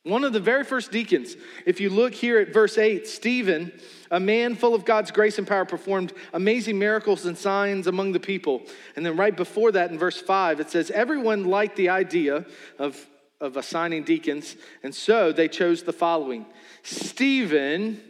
One 0.04 0.24
of 0.24 0.32
the 0.32 0.40
very 0.40 0.64
first 0.64 0.90
deacons. 0.90 1.36
If 1.64 1.80
you 1.80 1.88
look 1.88 2.12
here 2.12 2.40
at 2.40 2.52
verse 2.52 2.76
8, 2.76 3.06
Stephen, 3.06 3.72
a 4.10 4.18
man 4.18 4.56
full 4.56 4.74
of 4.74 4.84
God's 4.84 5.12
grace 5.12 5.38
and 5.38 5.46
power, 5.46 5.64
performed 5.64 6.12
amazing 6.32 6.78
miracles 6.78 7.24
and 7.24 7.38
signs 7.38 7.86
among 7.86 8.12
the 8.12 8.20
people. 8.20 8.62
And 8.96 9.06
then 9.06 9.16
right 9.16 9.36
before 9.36 9.70
that, 9.72 9.92
in 9.92 9.98
verse 9.98 10.20
5, 10.20 10.60
it 10.60 10.70
says, 10.70 10.90
Everyone 10.90 11.44
liked 11.44 11.76
the 11.76 11.88
idea 11.88 12.46
of 12.78 13.06
of 13.42 13.56
assigning 13.56 14.04
deacons. 14.04 14.54
And 14.84 14.94
so 14.94 15.32
they 15.32 15.48
chose 15.48 15.82
the 15.82 15.92
following 15.92 16.46
Stephen, 16.84 18.00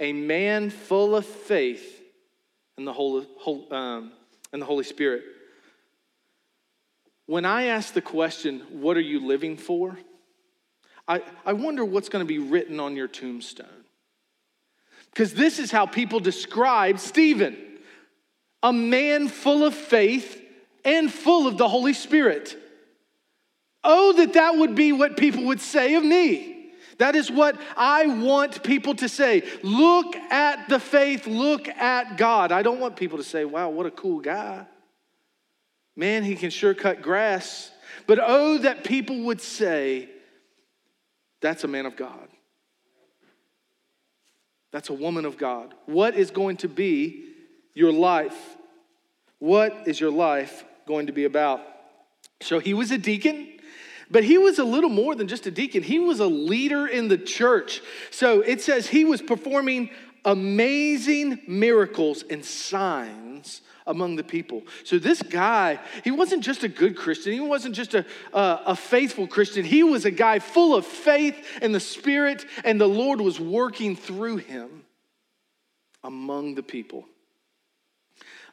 a 0.00 0.12
man 0.12 0.70
full 0.70 1.16
of 1.16 1.26
faith 1.26 1.91
in 2.78 2.84
the 2.84 2.92
Holy, 2.92 3.26
um, 3.70 4.12
in 4.52 4.60
the 4.60 4.66
Holy 4.66 4.84
Spirit. 4.84 5.24
When 7.26 7.44
I 7.44 7.64
ask 7.64 7.94
the 7.94 8.02
question, 8.02 8.60
What 8.70 8.96
are 8.96 9.00
you 9.00 9.24
living 9.24 9.56
for? 9.56 9.98
I, 11.08 11.22
I 11.44 11.52
wonder 11.52 11.84
what's 11.84 12.08
going 12.08 12.24
to 12.24 12.28
be 12.28 12.38
written 12.38 12.78
on 12.78 12.96
your 12.96 13.08
tombstone. 13.08 13.66
Because 15.10 15.34
this 15.34 15.58
is 15.58 15.70
how 15.70 15.86
people 15.86 16.20
describe 16.20 16.98
Stephen 16.98 17.56
a 18.62 18.72
man 18.72 19.28
full 19.28 19.64
of 19.64 19.74
faith 19.74 20.40
and 20.84 21.12
full 21.12 21.48
of 21.48 21.58
the 21.58 21.68
Holy 21.68 21.92
Spirit. 21.92 22.56
Oh, 23.84 24.12
that 24.14 24.34
that 24.34 24.56
would 24.56 24.74
be 24.74 24.92
what 24.92 25.16
people 25.16 25.44
would 25.46 25.60
say 25.60 25.94
of 25.96 26.04
me. 26.04 26.51
That 27.02 27.16
is 27.16 27.32
what 27.32 27.60
I 27.76 28.06
want 28.06 28.62
people 28.62 28.94
to 28.94 29.08
say. 29.08 29.42
Look 29.64 30.14
at 30.14 30.68
the 30.68 30.78
faith, 30.78 31.26
look 31.26 31.66
at 31.66 32.16
God. 32.16 32.52
I 32.52 32.62
don't 32.62 32.78
want 32.78 32.94
people 32.94 33.18
to 33.18 33.24
say, 33.24 33.44
wow, 33.44 33.70
what 33.70 33.86
a 33.86 33.90
cool 33.90 34.20
guy. 34.20 34.64
Man, 35.96 36.22
he 36.22 36.36
can 36.36 36.50
sure 36.50 36.74
cut 36.74 37.02
grass. 37.02 37.72
But 38.06 38.20
oh, 38.22 38.58
that 38.58 38.84
people 38.84 39.24
would 39.24 39.40
say, 39.40 40.10
that's 41.40 41.64
a 41.64 41.68
man 41.68 41.86
of 41.86 41.96
God. 41.96 42.28
That's 44.70 44.88
a 44.88 44.94
woman 44.94 45.24
of 45.24 45.36
God. 45.36 45.74
What 45.86 46.14
is 46.14 46.30
going 46.30 46.58
to 46.58 46.68
be 46.68 47.24
your 47.74 47.90
life? 47.90 48.56
What 49.40 49.88
is 49.88 49.98
your 49.98 50.12
life 50.12 50.64
going 50.86 51.08
to 51.08 51.12
be 51.12 51.24
about? 51.24 51.62
So 52.42 52.60
he 52.60 52.74
was 52.74 52.92
a 52.92 52.98
deacon. 52.98 53.48
But 54.12 54.24
he 54.24 54.36
was 54.36 54.58
a 54.58 54.64
little 54.64 54.90
more 54.90 55.14
than 55.14 55.26
just 55.26 55.46
a 55.46 55.50
deacon. 55.50 55.82
He 55.82 55.98
was 55.98 56.20
a 56.20 56.26
leader 56.26 56.86
in 56.86 57.08
the 57.08 57.16
church. 57.16 57.80
So 58.10 58.42
it 58.42 58.60
says 58.60 58.86
he 58.86 59.06
was 59.06 59.22
performing 59.22 59.88
amazing 60.24 61.40
miracles 61.48 62.22
and 62.28 62.44
signs 62.44 63.62
among 63.86 64.16
the 64.16 64.22
people. 64.22 64.62
So 64.84 64.98
this 64.98 65.22
guy, 65.22 65.80
he 66.04 66.10
wasn't 66.10 66.44
just 66.44 66.62
a 66.62 66.68
good 66.68 66.94
Christian. 66.94 67.32
He 67.32 67.40
wasn't 67.40 67.74
just 67.74 67.94
a, 67.94 68.04
a, 68.32 68.76
faithful 68.76 69.26
Christian. 69.26 69.64
He 69.64 69.82
was 69.82 70.04
a 70.04 70.10
guy 70.10 70.38
full 70.38 70.76
of 70.76 70.86
faith 70.86 71.44
and 71.62 71.74
the 71.74 71.80
Spirit, 71.80 72.44
and 72.64 72.80
the 72.80 72.86
Lord 72.86 73.20
was 73.20 73.40
working 73.40 73.96
through 73.96 74.36
him 74.36 74.84
among 76.04 76.54
the 76.54 76.62
people. 76.62 77.06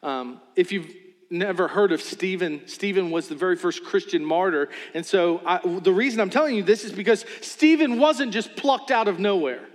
Um, 0.01 0.39
if 0.55 0.71
you've 0.71 0.89
never 1.29 1.67
heard 1.67 1.91
of 1.91 2.01
Stephen, 2.01 2.61
Stephen 2.67 3.11
was 3.11 3.27
the 3.27 3.35
very 3.35 3.55
first 3.55 3.83
Christian 3.83 4.25
martyr. 4.25 4.69
And 4.93 5.05
so 5.05 5.41
I, 5.45 5.59
the 5.79 5.93
reason 5.93 6.19
I'm 6.19 6.29
telling 6.29 6.55
you 6.55 6.63
this 6.63 6.83
is 6.83 6.91
because 6.91 7.25
Stephen 7.41 7.99
wasn't 7.99 8.33
just 8.33 8.55
plucked 8.55 8.91
out 8.91 9.07
of 9.07 9.19
nowhere. 9.19 9.67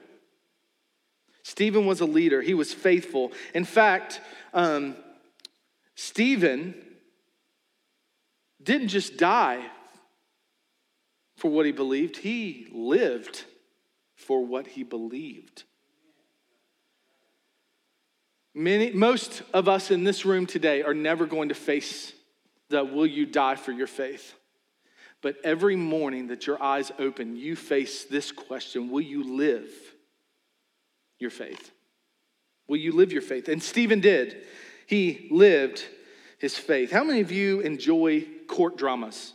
Stephen 1.43 1.87
was 1.87 2.01
a 2.01 2.07
leader, 2.07 2.41
he 2.41 2.55
was 2.55 2.73
faithful. 2.73 3.33
In 3.55 3.65
fact, 3.65 4.21
um, 4.53 4.97
Stephen 5.95 6.75
didn't 8.63 8.89
just 8.89 9.19
die 9.19 9.65
for 11.37 11.51
what 11.51 11.67
he 11.67 11.73
believed, 11.73 12.17
he 12.17 12.67
lived 12.73 13.45
for 14.15 14.45
what 14.45 14.67
he 14.67 14.83
believed. 14.83 15.65
Many, 18.55 18.93
most 18.93 19.43
of 19.53 19.69
us 19.69 19.91
in 19.91 20.05
this 20.05 20.25
room 20.25 20.47
today 20.47 20.83
are 20.83 20.95
never 20.95 21.27
going 21.27 21.49
to 21.49 21.55
face 21.55 22.13
the 22.69 22.85
will 22.85 23.07
you 23.07 23.27
die 23.27 23.57
for 23.57 23.73
your 23.73 23.89
faith. 23.89 24.35
But 25.23 25.37
every 25.43 25.75
morning 25.75 26.29
that 26.29 26.47
your 26.47 26.63
eyes 26.63 26.93
open, 26.99 27.37
you 27.37 27.57
face 27.57 28.05
this 28.05 28.31
question 28.31 28.91
Will 28.91 29.01
you 29.01 29.37
live 29.37 29.73
your 31.19 31.31
faith? 31.31 31.73
Will 32.69 32.77
you 32.77 32.93
live 32.93 33.13
your 33.13 33.23
faith? 33.23 33.49
And 33.49 33.63
Stephen 33.63 34.01
did. 34.01 34.45
He 34.87 35.29
lived 35.31 35.85
his 36.39 36.57
faith. 36.57 36.93
How 36.93 37.05
many 37.05 37.21
of 37.21 37.33
you 37.33 37.61
enjoy 37.61 38.27
court 38.47 38.77
dramas? 38.77 39.33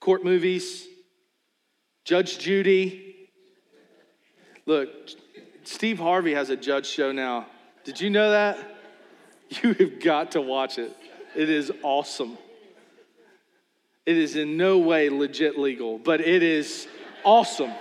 Court 0.00 0.24
movies? 0.24 0.86
Judge 2.04 2.38
Judy? 2.38 3.30
Look, 4.66 4.88
Steve 5.64 5.98
Harvey 5.98 6.34
has 6.34 6.50
a 6.50 6.56
judge 6.56 6.86
show 6.86 7.12
now 7.12 7.46
did 7.88 8.02
you 8.02 8.10
know 8.10 8.32
that? 8.32 8.58
You 9.62 9.72
have 9.72 10.00
got 10.00 10.32
to 10.32 10.42
watch 10.42 10.76
it. 10.76 10.94
It 11.34 11.48
is 11.48 11.72
awesome. 11.82 12.36
It 14.04 14.18
is 14.18 14.36
in 14.36 14.58
no 14.58 14.76
way 14.76 15.08
legit 15.08 15.58
legal, 15.58 15.96
but 15.96 16.20
it 16.20 16.42
is 16.42 16.86
awesome. 17.24 17.72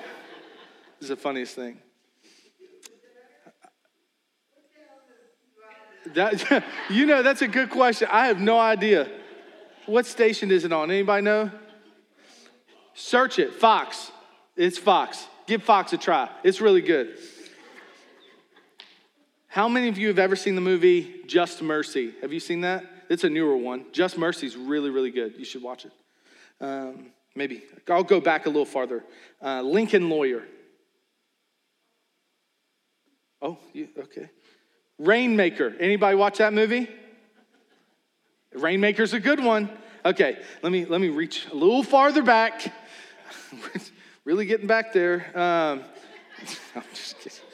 Is 1.02 1.10
the 1.10 1.18
funniest 1.18 1.56
thing. 1.56 1.80
That, 6.14 6.64
you 6.90 7.06
know, 7.06 7.22
that's 7.22 7.42
a 7.42 7.48
good 7.50 7.70
question. 7.70 8.08
I 8.10 8.28
have 8.28 8.40
no 8.40 8.58
idea. 8.58 9.10
What 9.88 10.06
station 10.06 10.52
is 10.52 10.64
it 10.64 10.72
on? 10.72 10.90
Anybody 10.90 11.24
know? 11.24 11.52
Search 12.94 13.40
it. 13.40 13.56
Fox. 13.56 14.10
It's 14.56 14.78
Fox. 14.78 15.28
Give 15.48 15.62
Fox 15.62 15.92
a 15.92 15.98
try. 15.98 16.30
It's 16.46 16.62
really 16.62 16.82
good. 16.82 17.18
How 19.58 19.68
many 19.68 19.88
of 19.88 19.98
you 19.98 20.10
have 20.10 20.20
ever 20.20 20.36
seen 20.36 20.54
the 20.54 20.62
movie 20.62 21.24
Just 21.26 21.64
Mercy? 21.64 22.14
Have 22.22 22.32
you 22.32 22.40
seen 22.40 22.62
that? 22.62 22.86
It's 23.10 23.24
a 23.24 23.30
newer 23.32 23.58
one. 23.58 23.86
Just 23.92 24.16
Mercy 24.16 24.46
is 24.46 24.56
really, 24.56 24.92
really 24.92 25.10
good. 25.10 25.34
You 25.36 25.46
should 25.46 25.64
watch 25.64 25.84
it. 25.84 25.92
Um, 26.62 27.08
maybe. 27.36 27.64
I'll 27.90 28.04
go 28.04 28.22
back 28.22 28.46
a 28.46 28.50
little 28.50 28.68
farther. 28.68 29.04
Uh, 29.42 29.64
Lincoln 29.64 30.12
Lawyer. 30.12 30.44
Oh, 33.42 33.58
you, 33.74 33.88
okay. 33.98 34.30
Rainmaker. 35.00 35.76
Anybody 35.80 36.16
watch 36.16 36.38
that 36.38 36.54
movie? 36.54 36.88
Rainmaker's 38.54 39.14
a 39.14 39.20
good 39.20 39.44
one. 39.44 39.72
Okay, 40.06 40.38
let 40.62 40.72
me 40.72 40.86
let 40.86 41.02
me 41.02 41.10
reach 41.10 41.48
a 41.52 41.56
little 41.56 41.82
farther 41.82 42.22
back. 42.22 42.72
really 44.24 44.46
getting 44.46 44.68
back 44.68 44.94
there. 44.94 45.32
Um, 45.34 45.82
I'm 46.76 46.84
just 46.94 47.18
kidding. 47.18 47.47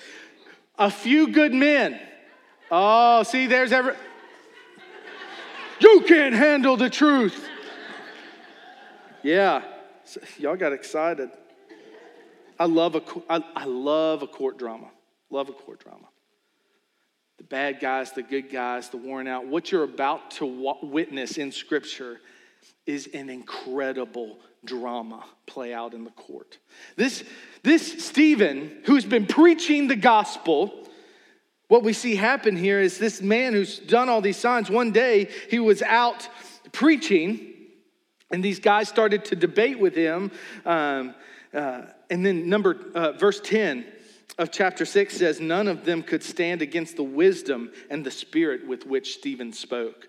A 0.77 0.89
few 0.89 1.27
good 1.27 1.53
men. 1.53 1.99
Oh, 2.71 3.23
see, 3.23 3.47
there's 3.47 3.71
every. 3.71 3.93
You 5.79 6.01
can't 6.07 6.33
handle 6.33 6.77
the 6.77 6.89
truth. 6.89 7.47
Yeah, 9.21 9.63
y'all 10.37 10.55
got 10.55 10.73
excited. 10.73 11.29
I 12.59 12.65
love 12.65 12.95
a, 12.95 13.03
I, 13.29 13.43
I 13.55 13.65
love 13.65 14.21
a 14.21 14.27
court 14.27 14.57
drama. 14.57 14.89
Love 15.29 15.49
a 15.49 15.53
court 15.53 15.79
drama. 15.79 16.07
The 17.37 17.43
bad 17.43 17.79
guys, 17.79 18.11
the 18.11 18.23
good 18.23 18.51
guys, 18.51 18.89
the 18.89 18.97
worn 18.97 19.27
out. 19.27 19.47
What 19.47 19.71
you're 19.71 19.83
about 19.83 20.31
to 20.31 20.45
witness 20.81 21.37
in 21.37 21.51
Scripture 21.51 22.19
is 22.85 23.09
an 23.13 23.29
incredible 23.29 24.37
drama 24.65 25.23
play 25.45 25.73
out 25.73 25.93
in 25.93 26.03
the 26.03 26.11
court. 26.11 26.57
This, 26.95 27.23
this 27.63 28.05
Stephen, 28.05 28.81
who's 28.85 29.05
been 29.05 29.25
preaching 29.25 29.87
the 29.87 29.95
gospel, 29.95 30.87
what 31.67 31.83
we 31.83 31.93
see 31.93 32.15
happen 32.15 32.55
here 32.55 32.79
is 32.79 32.97
this 32.97 33.21
man 33.21 33.53
who's 33.53 33.79
done 33.79 34.09
all 34.09 34.21
these 34.21 34.37
signs, 34.37 34.69
one 34.69 34.91
day 34.91 35.29
he 35.49 35.59
was 35.59 35.81
out 35.81 36.27
preaching, 36.71 37.53
and 38.31 38.43
these 38.43 38.59
guys 38.59 38.89
started 38.89 39.25
to 39.25 39.35
debate 39.35 39.79
with 39.79 39.95
him. 39.95 40.31
Um, 40.65 41.15
uh, 41.53 41.83
and 42.09 42.25
then, 42.25 42.49
number 42.49 42.77
uh, 42.95 43.11
verse 43.13 43.39
10 43.39 43.85
of 44.37 44.51
chapter 44.51 44.85
6 44.85 45.15
says, 45.15 45.39
None 45.39 45.67
of 45.67 45.85
them 45.85 46.03
could 46.03 46.23
stand 46.23 46.61
against 46.61 46.95
the 46.95 47.03
wisdom 47.03 47.71
and 47.89 48.03
the 48.03 48.11
spirit 48.11 48.67
with 48.67 48.85
which 48.85 49.13
Stephen 49.13 49.53
spoke. 49.53 50.07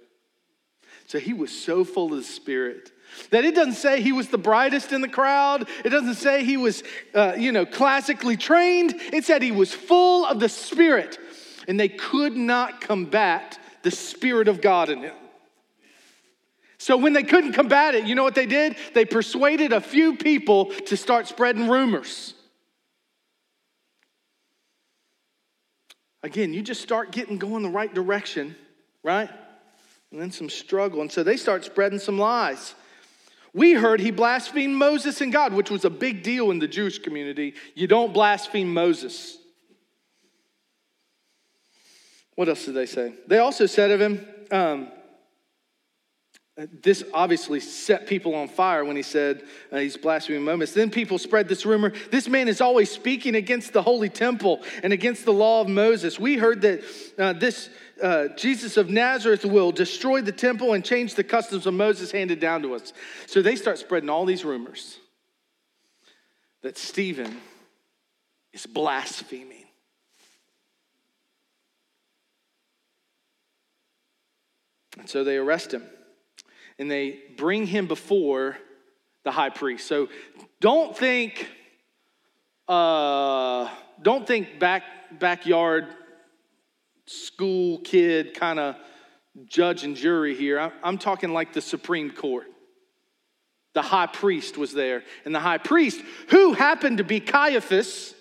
So 1.06 1.18
he 1.18 1.32
was 1.32 1.50
so 1.50 1.84
full 1.84 2.12
of 2.12 2.18
the 2.18 2.24
Spirit 2.24 2.90
that 3.30 3.44
it 3.44 3.54
doesn't 3.54 3.74
say 3.74 4.00
he 4.00 4.12
was 4.12 4.28
the 4.28 4.38
brightest 4.38 4.92
in 4.92 5.00
the 5.00 5.08
crowd. 5.08 5.68
It 5.84 5.90
doesn't 5.90 6.14
say 6.14 6.44
he 6.44 6.56
was, 6.56 6.82
uh, 7.14 7.34
you 7.36 7.52
know, 7.52 7.66
classically 7.66 8.36
trained. 8.36 8.94
It 9.12 9.24
said 9.24 9.42
he 9.42 9.52
was 9.52 9.72
full 9.72 10.26
of 10.26 10.40
the 10.40 10.48
Spirit, 10.48 11.18
and 11.68 11.78
they 11.78 11.88
could 11.88 12.36
not 12.36 12.80
combat 12.80 13.58
the 13.82 13.90
Spirit 13.90 14.48
of 14.48 14.60
God 14.60 14.88
in 14.88 15.00
him. 15.00 15.14
So 16.78 16.96
when 16.96 17.12
they 17.12 17.22
couldn't 17.22 17.52
combat 17.52 17.94
it, 17.94 18.04
you 18.04 18.14
know 18.14 18.24
what 18.24 18.34
they 18.34 18.46
did? 18.46 18.76
They 18.92 19.04
persuaded 19.04 19.72
a 19.72 19.80
few 19.80 20.16
people 20.16 20.66
to 20.66 20.96
start 20.96 21.26
spreading 21.26 21.68
rumors. 21.68 22.34
Again, 26.22 26.52
you 26.52 26.62
just 26.62 26.82
start 26.82 27.12
getting 27.12 27.38
going 27.38 27.62
the 27.62 27.70
right 27.70 27.92
direction, 27.92 28.56
right? 29.02 29.30
and 30.14 30.22
then 30.22 30.30
some 30.30 30.48
struggle. 30.48 31.00
And 31.00 31.10
so 31.10 31.24
they 31.24 31.36
start 31.36 31.64
spreading 31.64 31.98
some 31.98 32.20
lies. 32.20 32.76
We 33.54 33.74
heard 33.74 34.00
he 34.00 34.10
blasphemed 34.10 34.74
Moses 34.74 35.20
and 35.20 35.32
God, 35.32 35.52
which 35.54 35.70
was 35.70 35.84
a 35.84 35.90
big 35.90 36.24
deal 36.24 36.50
in 36.50 36.58
the 36.58 36.66
Jewish 36.66 36.98
community. 36.98 37.54
You 37.76 37.86
don't 37.86 38.12
blaspheme 38.12 38.74
Moses. 38.74 39.38
What 42.34 42.48
else 42.48 42.64
did 42.64 42.74
they 42.74 42.86
say? 42.86 43.14
They 43.28 43.38
also 43.38 43.66
said 43.66 43.92
of 43.92 44.00
him, 44.00 44.26
um, 44.50 44.88
this 46.56 47.02
obviously 47.12 47.58
set 47.58 48.06
people 48.06 48.34
on 48.36 48.46
fire 48.46 48.84
when 48.84 48.94
he 48.94 49.02
said 49.02 49.42
uh, 49.72 49.78
these 49.78 49.96
blaspheming 49.96 50.44
moments. 50.44 50.72
Then 50.72 50.88
people 50.88 51.18
spread 51.18 51.48
this 51.48 51.66
rumor 51.66 51.92
this 52.10 52.28
man 52.28 52.46
is 52.46 52.60
always 52.60 52.90
speaking 52.90 53.34
against 53.34 53.72
the 53.72 53.82
holy 53.82 54.08
temple 54.08 54.62
and 54.84 54.92
against 54.92 55.24
the 55.24 55.32
law 55.32 55.62
of 55.62 55.68
Moses. 55.68 56.18
We 56.18 56.36
heard 56.36 56.60
that 56.62 56.84
uh, 57.18 57.32
this 57.32 57.70
uh, 58.00 58.28
Jesus 58.36 58.76
of 58.76 58.88
Nazareth 58.88 59.44
will 59.44 59.72
destroy 59.72 60.20
the 60.20 60.32
temple 60.32 60.74
and 60.74 60.84
change 60.84 61.14
the 61.14 61.24
customs 61.24 61.66
of 61.66 61.74
Moses 61.74 62.12
handed 62.12 62.38
down 62.38 62.62
to 62.62 62.74
us. 62.74 62.92
So 63.26 63.42
they 63.42 63.56
start 63.56 63.78
spreading 63.78 64.08
all 64.08 64.24
these 64.24 64.44
rumors 64.44 64.98
that 66.62 66.78
Stephen 66.78 67.36
is 68.52 68.64
blaspheming. 68.66 69.64
And 74.96 75.08
so 75.08 75.24
they 75.24 75.36
arrest 75.36 75.74
him 75.74 75.82
and 76.78 76.90
they 76.90 77.20
bring 77.36 77.66
him 77.66 77.86
before 77.86 78.56
the 79.24 79.30
high 79.30 79.50
priest. 79.50 79.86
So 79.86 80.08
don't 80.60 80.96
think, 80.96 81.48
uh, 82.68 83.68
don't 84.02 84.26
think 84.26 84.58
back 84.58 84.82
backyard 85.18 85.86
school 87.06 87.78
kid 87.78 88.34
kind 88.34 88.58
of 88.58 88.76
judge 89.46 89.84
and 89.84 89.96
jury 89.96 90.34
here. 90.34 90.72
I'm 90.82 90.98
talking 90.98 91.32
like 91.32 91.52
the 91.52 91.60
Supreme 91.60 92.10
Court. 92.10 92.46
The 93.74 93.82
high 93.82 94.06
priest 94.06 94.56
was 94.56 94.72
there, 94.72 95.02
and 95.24 95.34
the 95.34 95.40
high 95.40 95.58
priest, 95.58 96.00
who 96.28 96.52
happened 96.52 96.98
to 96.98 97.04
be 97.04 97.18
Caiaphas, 97.18 98.14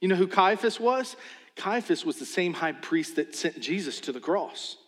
you 0.00 0.08
know 0.08 0.14
who 0.14 0.26
Caiaphas 0.26 0.80
was? 0.80 1.14
Caiaphas 1.56 2.06
was 2.06 2.18
the 2.18 2.26
same 2.26 2.54
high 2.54 2.72
priest 2.72 3.16
that 3.16 3.34
sent 3.34 3.60
Jesus 3.60 4.00
to 4.00 4.12
the 4.12 4.20
cross. 4.20 4.78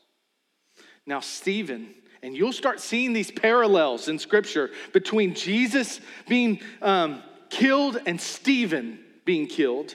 Now, 1.07 1.21
Stephen 1.21 1.95
and 2.23 2.37
you'll 2.37 2.53
start 2.53 2.81
seeing 2.81 3.13
these 3.13 3.31
parallels 3.31 4.09
in 4.09 4.19
Scripture 4.19 4.71
between 4.93 5.35
Jesus 5.35 6.01
being 6.29 6.61
um, 6.83 7.23
killed 7.51 8.01
and 8.07 8.21
Stephen 8.21 8.99
being 9.25 9.47
killed. 9.47 9.95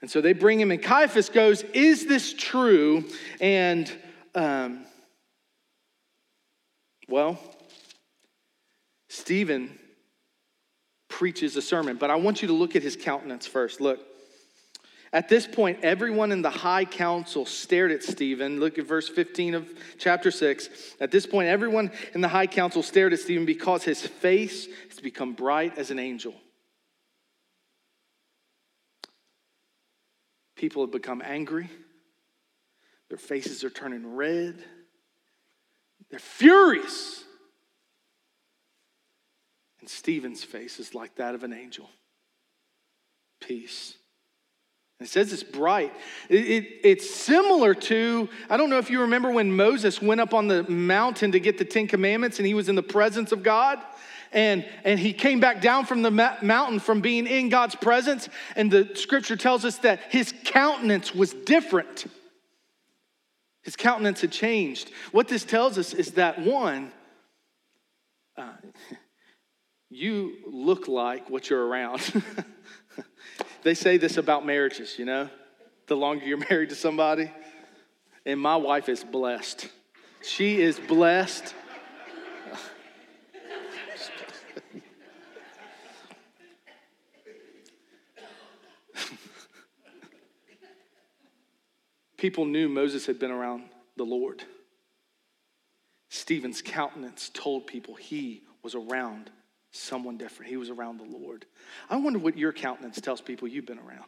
And 0.00 0.10
so 0.10 0.20
they 0.20 0.32
bring 0.32 0.60
him, 0.60 0.70
and 0.70 0.82
Caiaphas 0.82 1.28
goes, 1.28 1.62
Is 1.74 2.06
this 2.06 2.32
true? 2.32 3.04
And, 3.40 3.90
um, 4.34 4.84
well, 7.08 7.38
Stephen 9.08 9.76
preaches 11.08 11.56
a 11.56 11.62
sermon, 11.62 11.96
but 11.96 12.10
I 12.10 12.16
want 12.16 12.42
you 12.42 12.48
to 12.48 12.54
look 12.54 12.76
at 12.76 12.82
his 12.82 12.96
countenance 12.96 13.46
first. 13.46 13.80
Look. 13.80 14.00
At 15.12 15.28
this 15.28 15.46
point, 15.46 15.78
everyone 15.82 16.32
in 16.32 16.42
the 16.42 16.50
high 16.50 16.84
council 16.84 17.46
stared 17.46 17.90
at 17.90 18.02
Stephen. 18.02 18.60
Look 18.60 18.78
at 18.78 18.86
verse 18.86 19.08
15 19.08 19.54
of 19.54 19.68
chapter 19.98 20.30
6. 20.30 20.68
At 21.00 21.10
this 21.10 21.26
point, 21.26 21.48
everyone 21.48 21.90
in 22.14 22.20
the 22.20 22.28
high 22.28 22.46
council 22.46 22.82
stared 22.82 23.12
at 23.12 23.20
Stephen 23.20 23.46
because 23.46 23.84
his 23.84 24.06
face 24.06 24.68
has 24.88 25.00
become 25.00 25.32
bright 25.32 25.78
as 25.78 25.90
an 25.90 25.98
angel. 25.98 26.34
People 30.56 30.82
have 30.82 30.90
become 30.90 31.22
angry, 31.24 31.70
their 33.08 33.16
faces 33.16 33.62
are 33.62 33.70
turning 33.70 34.16
red, 34.16 34.56
they're 36.10 36.18
furious. 36.18 37.22
And 39.80 39.88
Stephen's 39.88 40.42
face 40.42 40.80
is 40.80 40.94
like 40.94 41.14
that 41.14 41.36
of 41.36 41.44
an 41.44 41.52
angel. 41.52 41.88
Peace. 43.40 43.94
It 45.00 45.08
says 45.08 45.32
it's 45.32 45.44
bright. 45.44 45.92
It, 46.28 46.44
it, 46.44 46.80
it's 46.82 47.08
similar 47.08 47.72
to, 47.74 48.28
I 48.50 48.56
don't 48.56 48.68
know 48.68 48.78
if 48.78 48.90
you 48.90 49.02
remember 49.02 49.30
when 49.30 49.54
Moses 49.54 50.02
went 50.02 50.20
up 50.20 50.34
on 50.34 50.48
the 50.48 50.64
mountain 50.64 51.32
to 51.32 51.40
get 51.40 51.56
the 51.56 51.64
Ten 51.64 51.86
Commandments 51.86 52.38
and 52.38 52.46
he 52.46 52.54
was 52.54 52.68
in 52.68 52.74
the 52.74 52.82
presence 52.82 53.30
of 53.30 53.44
God. 53.44 53.78
And, 54.32 54.66
and 54.84 54.98
he 54.98 55.12
came 55.12 55.40
back 55.40 55.62
down 55.62 55.86
from 55.86 56.02
the 56.02 56.10
mountain 56.10 56.80
from 56.80 57.00
being 57.00 57.26
in 57.26 57.48
God's 57.48 57.76
presence. 57.76 58.28
And 58.56 58.70
the 58.70 58.90
scripture 58.94 59.36
tells 59.36 59.64
us 59.64 59.78
that 59.78 60.00
his 60.10 60.34
countenance 60.44 61.14
was 61.14 61.32
different. 61.32 62.06
His 63.62 63.76
countenance 63.76 64.20
had 64.20 64.32
changed. 64.32 64.90
What 65.12 65.28
this 65.28 65.44
tells 65.44 65.78
us 65.78 65.94
is 65.94 66.12
that 66.12 66.40
one, 66.40 66.92
uh, 68.36 68.52
you 69.90 70.38
look 70.46 70.88
like 70.88 71.30
what 71.30 71.48
you're 71.48 71.64
around. 71.66 72.02
They 73.62 73.74
say 73.74 73.96
this 73.96 74.16
about 74.16 74.46
marriages, 74.46 74.98
you 74.98 75.04
know, 75.04 75.28
the 75.86 75.96
longer 75.96 76.24
you're 76.24 76.38
married 76.50 76.70
to 76.70 76.74
somebody. 76.74 77.30
And 78.24 78.40
my 78.40 78.56
wife 78.56 78.88
is 78.88 79.04
blessed. 79.04 79.68
She 80.22 80.60
is 80.60 80.78
blessed. 80.78 81.54
People 92.16 92.44
knew 92.44 92.68
Moses 92.68 93.06
had 93.06 93.18
been 93.18 93.30
around 93.30 93.64
the 93.96 94.04
Lord. 94.04 94.42
Stephen's 96.10 96.62
countenance 96.62 97.30
told 97.32 97.66
people 97.66 97.94
he 97.94 98.42
was 98.62 98.74
around 98.74 99.30
someone 99.70 100.16
different. 100.16 100.50
He 100.50 100.56
was 100.56 100.70
around 100.70 100.98
the 100.98 101.04
Lord. 101.04 101.46
I 101.90 101.96
wonder 101.96 102.18
what 102.18 102.36
your 102.36 102.52
countenance 102.52 103.00
tells 103.00 103.20
people 103.20 103.48
you've 103.48 103.66
been 103.66 103.78
around. 103.78 104.04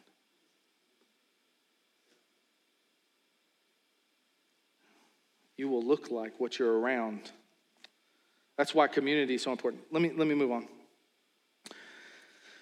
You 5.57 5.69
will 5.69 5.83
look 5.83 6.09
like 6.09 6.39
what 6.39 6.57
you're 6.57 6.79
around. 6.79 7.31
That's 8.57 8.73
why 8.73 8.87
community 8.87 9.35
is 9.35 9.43
so 9.43 9.51
important. 9.51 9.83
Let 9.91 10.01
me, 10.01 10.11
let 10.15 10.27
me 10.27 10.33
move 10.33 10.51
on. 10.51 10.67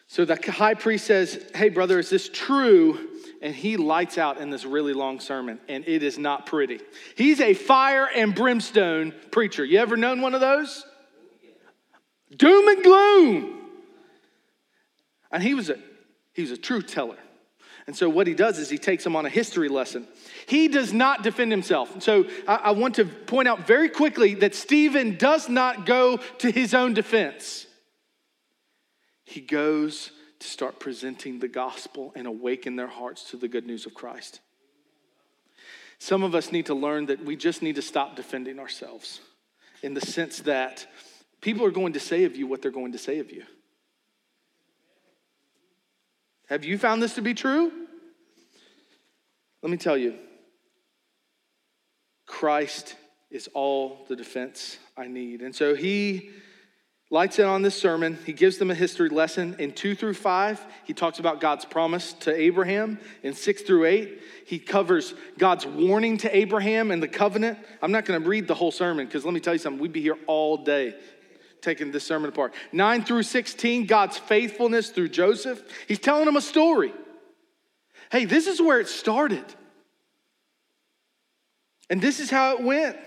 So 0.08 0.26
the 0.26 0.36
high 0.52 0.74
priest 0.74 1.06
says, 1.06 1.46
Hey, 1.54 1.70
brother, 1.70 2.00
is 2.00 2.10
this 2.10 2.30
true? 2.30 3.08
And 3.42 3.56
he 3.56 3.78
lights 3.78 4.18
out 4.18 4.40
in 4.40 4.50
this 4.50 4.66
really 4.66 4.92
long 4.92 5.22
sermon, 5.22 5.60
and 5.70 5.88
it 5.88 6.04
is 6.04 6.18
not 6.18 6.46
pretty. 6.46 6.82
He's 7.16 7.40
a 7.40 7.54
fire 7.54 8.10
and 8.14 8.36
brimstone 8.36 9.14
preacher. 9.32 9.64
You 9.64 9.80
ever 9.80 9.96
known 9.96 10.20
one 10.20 10.34
of 10.34 10.42
those? 10.42 10.84
Doom 12.36 12.68
and 12.68 12.84
gloom. 12.84 13.56
And 15.32 15.44
he 15.44 15.54
was 15.54 15.70
a 15.70 15.78
he 16.34 16.42
was 16.42 16.52
a 16.52 16.58
truth 16.58 16.88
teller. 16.88 17.18
And 17.88 17.96
so 17.96 18.08
what 18.08 18.28
he 18.28 18.36
does 18.36 18.60
is 18.60 18.70
he 18.70 18.78
takes 18.78 19.04
them 19.04 19.16
on 19.16 19.26
a 19.26 19.30
history 19.30 19.68
lesson. 19.68 20.08
He 20.46 20.68
does 20.68 20.94
not 20.94 21.24
defend 21.24 21.52
himself. 21.52 22.04
So 22.04 22.26
I, 22.48 22.56
I 22.56 22.72
want 22.72 22.96
to 22.96 23.06
point 23.06 23.48
out 23.48 23.66
very 23.66 23.90
quickly 23.90 24.36
that 24.36 24.54
Stephen 24.54 25.18
does 25.18 25.50
not 25.50 25.88
go 25.88 26.18
to 26.38 26.52
his 26.52 26.76
own 26.76 26.94
defense. 26.94 27.66
He 29.26 29.42
goes 29.42 30.12
to 30.40 30.48
start 30.48 30.80
presenting 30.80 31.40
the 31.40 31.48
gospel 31.48 32.14
and 32.16 32.28
awaken 32.28 32.76
their 32.76 32.88
hearts 32.88 33.32
to 33.32 33.38
the 33.38 33.48
good 33.48 33.66
news 33.66 33.86
of 33.86 33.94
Christ. 33.94 34.40
Some 35.98 36.24
of 36.24 36.34
us 36.34 36.52
need 36.52 36.68
to 36.68 36.76
learn 36.76 37.08
that 37.08 37.26
we 37.26 37.36
just 37.36 37.62
need 37.62 37.76
to 37.76 37.82
stop 37.82 38.16
defending 38.16 38.60
ourselves 38.60 39.20
in 39.82 39.94
the 39.94 40.02
sense 40.02 40.40
that 40.42 40.88
People 41.42 41.66
are 41.66 41.72
going 41.72 41.94
to 41.94 42.00
say 42.00 42.26
of 42.26 42.36
you 42.36 42.48
what 42.48 42.62
they're 42.62 42.72
going 42.72 42.92
to 42.92 42.98
say 42.98 43.20
of 43.20 43.32
you. 43.32 43.44
Have 46.50 46.66
you 46.66 46.78
found 46.78 47.02
this 47.02 47.16
to 47.16 47.22
be 47.22 47.34
true? 47.34 47.72
Let 49.62 49.70
me 49.70 49.78
tell 49.78 49.98
you 49.98 50.16
Christ 52.26 52.96
is 53.30 53.50
all 53.54 54.06
the 54.08 54.16
defense 54.16 54.78
I 54.98 55.08
need. 55.08 55.42
And 55.42 55.56
so 55.56 55.76
he 55.76 56.32
lights 57.12 57.38
in 57.40 57.46
on 57.46 57.62
this 57.62 57.80
sermon. 57.80 58.18
He 58.26 58.34
gives 58.34 58.58
them 58.58 58.72
a 58.72 58.76
history 58.76 59.10
lesson. 59.10 59.56
In 59.60 59.72
two 59.72 59.94
through 59.94 60.16
five, 60.16 60.64
he 60.86 60.94
talks 60.94 61.20
about 61.20 61.40
God's 61.40 61.66
promise 61.66 62.14
to 62.14 62.36
Abraham. 62.36 63.00
In 63.22 63.34
six 63.34 63.62
through 63.62 63.86
eight, 63.86 64.22
he 64.46 64.58
covers 64.58 65.14
God's 65.38 65.66
warning 65.66 66.18
to 66.18 66.36
Abraham 66.36 66.90
and 66.92 67.02
the 67.02 67.08
covenant. 67.08 67.60
I'm 67.82 67.92
not 67.92 68.06
going 68.06 68.22
to 68.22 68.28
read 68.28 68.48
the 68.48 68.56
whole 68.56 68.72
sermon 68.72 69.06
because 69.06 69.26
let 69.26 69.34
me 69.34 69.40
tell 69.40 69.54
you 69.54 69.60
something, 69.60 69.82
we'd 69.82 69.94
be 69.94 70.02
here 70.02 70.18
all 70.28 70.58
day 70.58 70.96
taking 71.62 71.92
this 71.92 72.04
sermon 72.04 72.30
apart. 72.30 72.54
9 72.72 73.04
through 73.04 73.24
16, 73.24 73.86
God's 73.86 74.18
faithfulness 74.18 74.90
through 74.90 75.10
Joseph. 75.10 75.62
He's 75.88 76.00
telling 76.00 76.26
them 76.26 76.36
a 76.36 76.42
story. 76.42 76.94
Hey, 78.12 78.26
this 78.26 78.48
is 78.48 78.62
where 78.62 78.80
it 78.80 78.88
started. 78.88 79.46
And 81.90 82.02
this 82.02 82.20
is 82.20 82.30
how 82.30 82.58
it 82.58 82.64
went. 82.64 82.98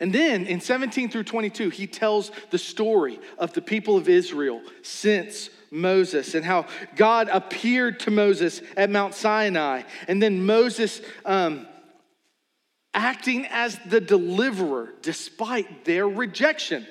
And 0.00 0.12
then 0.12 0.46
in 0.46 0.60
17 0.60 1.08
through 1.08 1.24
22, 1.24 1.70
he 1.70 1.86
tells 1.86 2.30
the 2.50 2.58
story 2.58 3.20
of 3.38 3.52
the 3.52 3.62
people 3.62 3.96
of 3.96 4.08
Israel 4.08 4.60
since 4.82 5.50
Moses 5.70 6.34
and 6.34 6.44
how 6.44 6.66
God 6.96 7.28
appeared 7.28 8.00
to 8.00 8.10
Moses 8.10 8.60
at 8.76 8.90
Mount 8.90 9.14
Sinai. 9.14 9.82
And 10.08 10.22
then 10.22 10.44
Moses 10.44 11.00
um, 11.24 11.66
acting 12.92 13.46
as 13.46 13.78
the 13.86 14.00
deliverer 14.00 14.94
despite 15.02 15.84
their 15.84 16.08
rejection. 16.08 16.86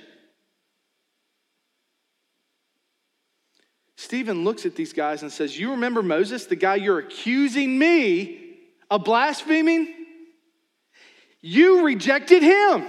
Stephen 3.95 4.43
looks 4.43 4.65
at 4.65 4.75
these 4.75 4.93
guys 4.93 5.21
and 5.21 5.31
says, 5.31 5.57
You 5.57 5.71
remember 5.71 6.01
Moses, 6.01 6.45
the 6.45 6.55
guy 6.55 6.75
you're 6.75 6.99
accusing 6.99 7.77
me 7.77 8.55
of 8.89 9.03
blaspheming? 9.03 9.93
You 11.41 11.85
rejected 11.85 12.41
him. 12.41 12.85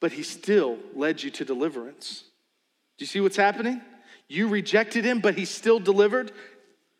But 0.00 0.12
he 0.12 0.22
still 0.22 0.78
led 0.94 1.22
you 1.22 1.30
to 1.30 1.44
deliverance. 1.44 2.24
Do 2.98 3.02
you 3.02 3.06
see 3.06 3.20
what's 3.20 3.36
happening? 3.36 3.80
You 4.28 4.48
rejected 4.48 5.04
him, 5.04 5.20
but 5.20 5.34
he 5.34 5.44
still 5.44 5.78
delivered. 5.78 6.32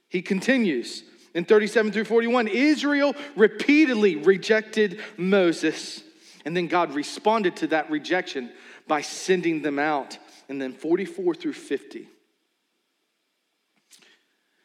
He 0.08 0.22
continues 0.22 1.02
in 1.34 1.44
37 1.44 1.92
through 1.92 2.04
41 2.04 2.48
Israel 2.48 3.14
repeatedly 3.36 4.16
rejected 4.16 5.00
Moses. 5.16 6.02
And 6.44 6.56
then 6.56 6.66
God 6.66 6.94
responded 6.94 7.56
to 7.56 7.66
that 7.68 7.90
rejection 7.90 8.50
by 8.86 9.00
sending 9.00 9.62
them 9.62 9.78
out. 9.78 10.18
And 10.48 10.60
then 10.60 10.72
44 10.72 11.34
through 11.34 11.54
50. 11.54 12.08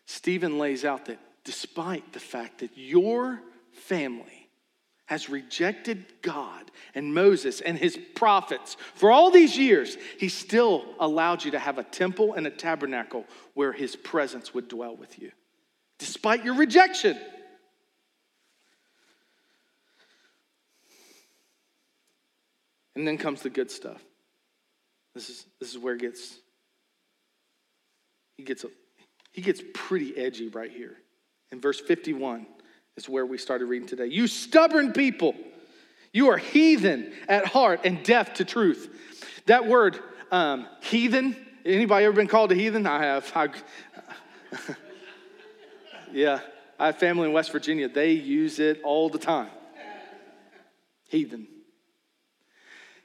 Stephen 0.05 0.57
lays 0.57 0.83
out 0.83 1.05
that 1.05 1.19
despite 1.43 2.13
the 2.13 2.19
fact 2.19 2.59
that 2.59 2.71
your 2.75 3.39
family 3.71 4.49
has 5.05 5.29
rejected 5.29 6.05
God 6.21 6.69
and 6.93 7.13
Moses 7.13 7.61
and 7.61 7.77
his 7.77 7.97
prophets 8.13 8.77
for 8.93 9.11
all 9.11 9.31
these 9.31 9.57
years, 9.57 9.97
he 10.19 10.29
still 10.29 10.85
allowed 10.99 11.43
you 11.43 11.51
to 11.51 11.59
have 11.59 11.79
a 11.79 11.83
temple 11.83 12.33
and 12.33 12.45
a 12.45 12.51
tabernacle 12.51 13.25
where 13.55 13.71
his 13.71 13.95
presence 13.95 14.53
would 14.53 14.67
dwell 14.67 14.95
with 14.95 15.17
you, 15.19 15.31
despite 15.97 16.45
your 16.45 16.53
rejection. 16.53 17.17
And 22.95 23.07
then 23.07 23.17
comes 23.17 23.41
the 23.41 23.49
good 23.49 23.71
stuff. 23.71 24.01
This 25.13 25.29
is, 25.29 25.45
this 25.59 25.69
is 25.69 25.77
where 25.77 25.95
it 25.95 26.01
gets, 26.01 26.37
he 28.37 28.43
gets, 28.43 28.63
a, 28.63 28.67
he 29.31 29.41
gets 29.41 29.61
pretty 29.73 30.15
edgy 30.17 30.49
right 30.49 30.71
here. 30.71 30.95
In 31.51 31.59
verse 31.59 31.79
51 31.79 32.45
is 32.95 33.09
where 33.09 33.25
we 33.25 33.37
started 33.37 33.65
reading 33.65 33.87
today. 33.87 34.05
You 34.05 34.27
stubborn 34.27 34.93
people, 34.93 35.35
you 36.13 36.29
are 36.29 36.37
heathen 36.37 37.13
at 37.27 37.45
heart 37.45 37.81
and 37.83 38.03
deaf 38.03 38.35
to 38.35 38.45
truth. 38.45 38.89
That 39.45 39.67
word, 39.67 39.99
um, 40.31 40.67
heathen, 40.81 41.35
anybody 41.65 42.05
ever 42.05 42.15
been 42.15 42.27
called 42.27 42.51
a 42.51 42.55
heathen? 42.55 42.85
I 42.85 43.03
have. 43.03 43.31
I, 43.35 43.49
yeah, 46.13 46.39
I 46.79 46.87
have 46.87 46.97
family 46.97 47.27
in 47.27 47.33
West 47.33 47.51
Virginia. 47.51 47.89
They 47.89 48.11
use 48.11 48.59
it 48.59 48.81
all 48.83 49.09
the 49.09 49.19
time. 49.19 49.49
Heathen. 51.07 51.47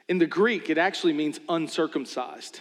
In 0.07 0.17
the 0.19 0.27
Greek, 0.27 0.69
it 0.69 0.77
actually 0.77 1.13
means 1.13 1.39
uncircumcised. 1.49 2.59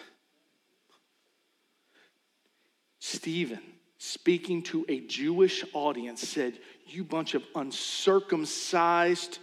Stephen 2.99 3.61
speaking 4.05 4.63
to 4.63 4.85
a 4.89 5.01
Jewish 5.01 5.65
audience, 5.73 6.29
said, 6.29 6.59
You 6.87 7.05
bunch 7.05 7.35
of 7.35 7.43
uncircumcised, 7.55 9.39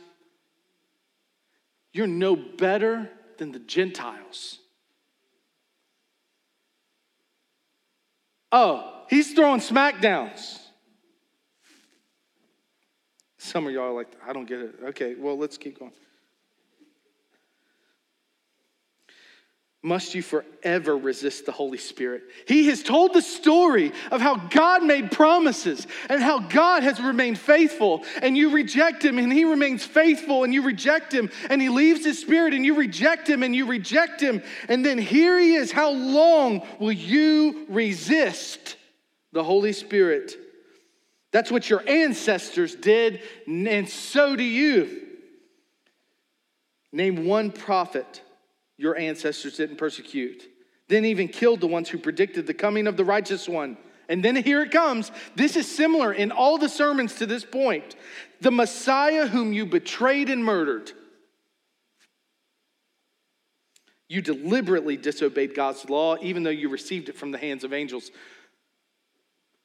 you're 1.92 2.08
no 2.08 2.36
better 2.36 3.10
than 3.38 3.52
the 3.52 3.60
Gentiles. 3.60 4.60
Oh, 8.52 9.04
he's 9.10 9.34
throwing 9.34 9.62
smackdowns. 9.62 10.60
Some 13.40 13.66
of 13.66 13.74
y'all 13.74 13.86
are 13.86 13.94
like, 13.94 14.10
I 14.28 14.32
don't 14.32 14.48
get 14.48 14.60
it. 14.60 14.76
Okay, 14.90 15.16
well, 15.16 15.38
let's 15.38 15.58
keep 15.58 15.80
going. 15.80 15.92
Must 19.84 20.13
you 20.13 20.22
forever 20.22 20.96
resist 20.96 21.48
the 21.48 21.52
Holy 21.52 21.80
Spirit. 21.80 22.24
He 22.48 22.67
has 22.67 22.84
told 22.84 23.13
the 23.13 23.22
story 23.22 23.91
of 24.12 24.22
how 24.22 24.36
God 24.36 24.84
made 24.84 25.12
promises 25.12 25.88
and 26.08 26.22
how 26.22 26.39
God 26.39 26.84
has 26.84 27.02
remained 27.02 27.39
faithful, 27.39 28.04
and 28.22 28.38
you 28.38 28.52
reject 28.52 29.04
Him, 29.04 29.17
and 29.17 29.34
He 29.34 29.44
remains 29.44 29.84
faithful, 29.84 30.44
and 30.44 30.54
you 30.54 30.62
reject 30.62 31.12
Him, 31.12 31.32
and 31.50 31.60
He 31.60 31.70
leaves 31.70 32.06
His 32.06 32.20
Spirit, 32.20 32.54
and 32.54 32.63
you 32.63 32.76
reject 32.76 33.28
Him, 33.28 33.41
and 33.41 33.56
you 33.56 33.65
reject 33.65 34.22
Him, 34.22 34.44
and 34.70 34.86
then 34.86 35.00
here 35.00 35.39
He 35.39 35.56
is. 35.56 35.72
How 35.72 35.89
long 35.91 36.62
will 36.80 36.91
you 36.91 37.65
resist 37.67 38.76
the 39.32 39.44
Holy 39.44 39.74
Spirit? 39.74 40.36
That's 41.32 41.50
what 41.50 41.72
your 41.72 41.88
ancestors 41.89 42.76
did, 42.76 43.22
and 43.48 43.89
so 43.89 44.36
do 44.36 44.44
you. 44.44 45.08
Name 46.91 47.26
one 47.26 47.52
prophet 47.52 48.22
your 48.82 48.98
ancestors 48.98 49.58
didn't 49.58 49.78
persecute. 49.78 50.50
Then 50.88 51.06
even 51.06 51.28
killed 51.28 51.62
the 51.62 51.67
ones 51.67 51.88
who 51.88 52.00
predicted 52.00 52.48
the 52.48 52.54
coming 52.56 52.88
of 52.88 52.98
the 52.98 53.06
righteous 53.06 53.48
one. 53.48 53.78
And 54.10 54.26
then 54.26 54.36
here 54.36 54.62
it 54.63 54.72
comes. 54.72 55.12
This 55.36 55.56
is 55.56 55.70
similar 55.70 56.12
in 56.12 56.32
all 56.32 56.58
the 56.58 56.67
sermons 56.67 57.13
to 57.15 57.28
this 57.28 57.46
point. 57.46 57.96
The 58.41 58.50
Messiah 58.50 59.28
whom 59.28 59.54
you 59.54 59.67
betrayed 59.67 60.32
and 60.32 60.44
murdered. 60.44 60.91
You 64.10 64.24
deliberately 64.24 64.98
disobeyed 64.98 65.54
God's 65.54 65.88
law, 65.88 66.17
even 66.20 66.41
though 66.41 66.50
you 66.50 66.67
received 66.67 67.08
it 67.08 67.15
from 67.15 67.30
the 67.30 67.38
hands 67.38 67.63
of 67.63 67.74
angels 67.74 68.10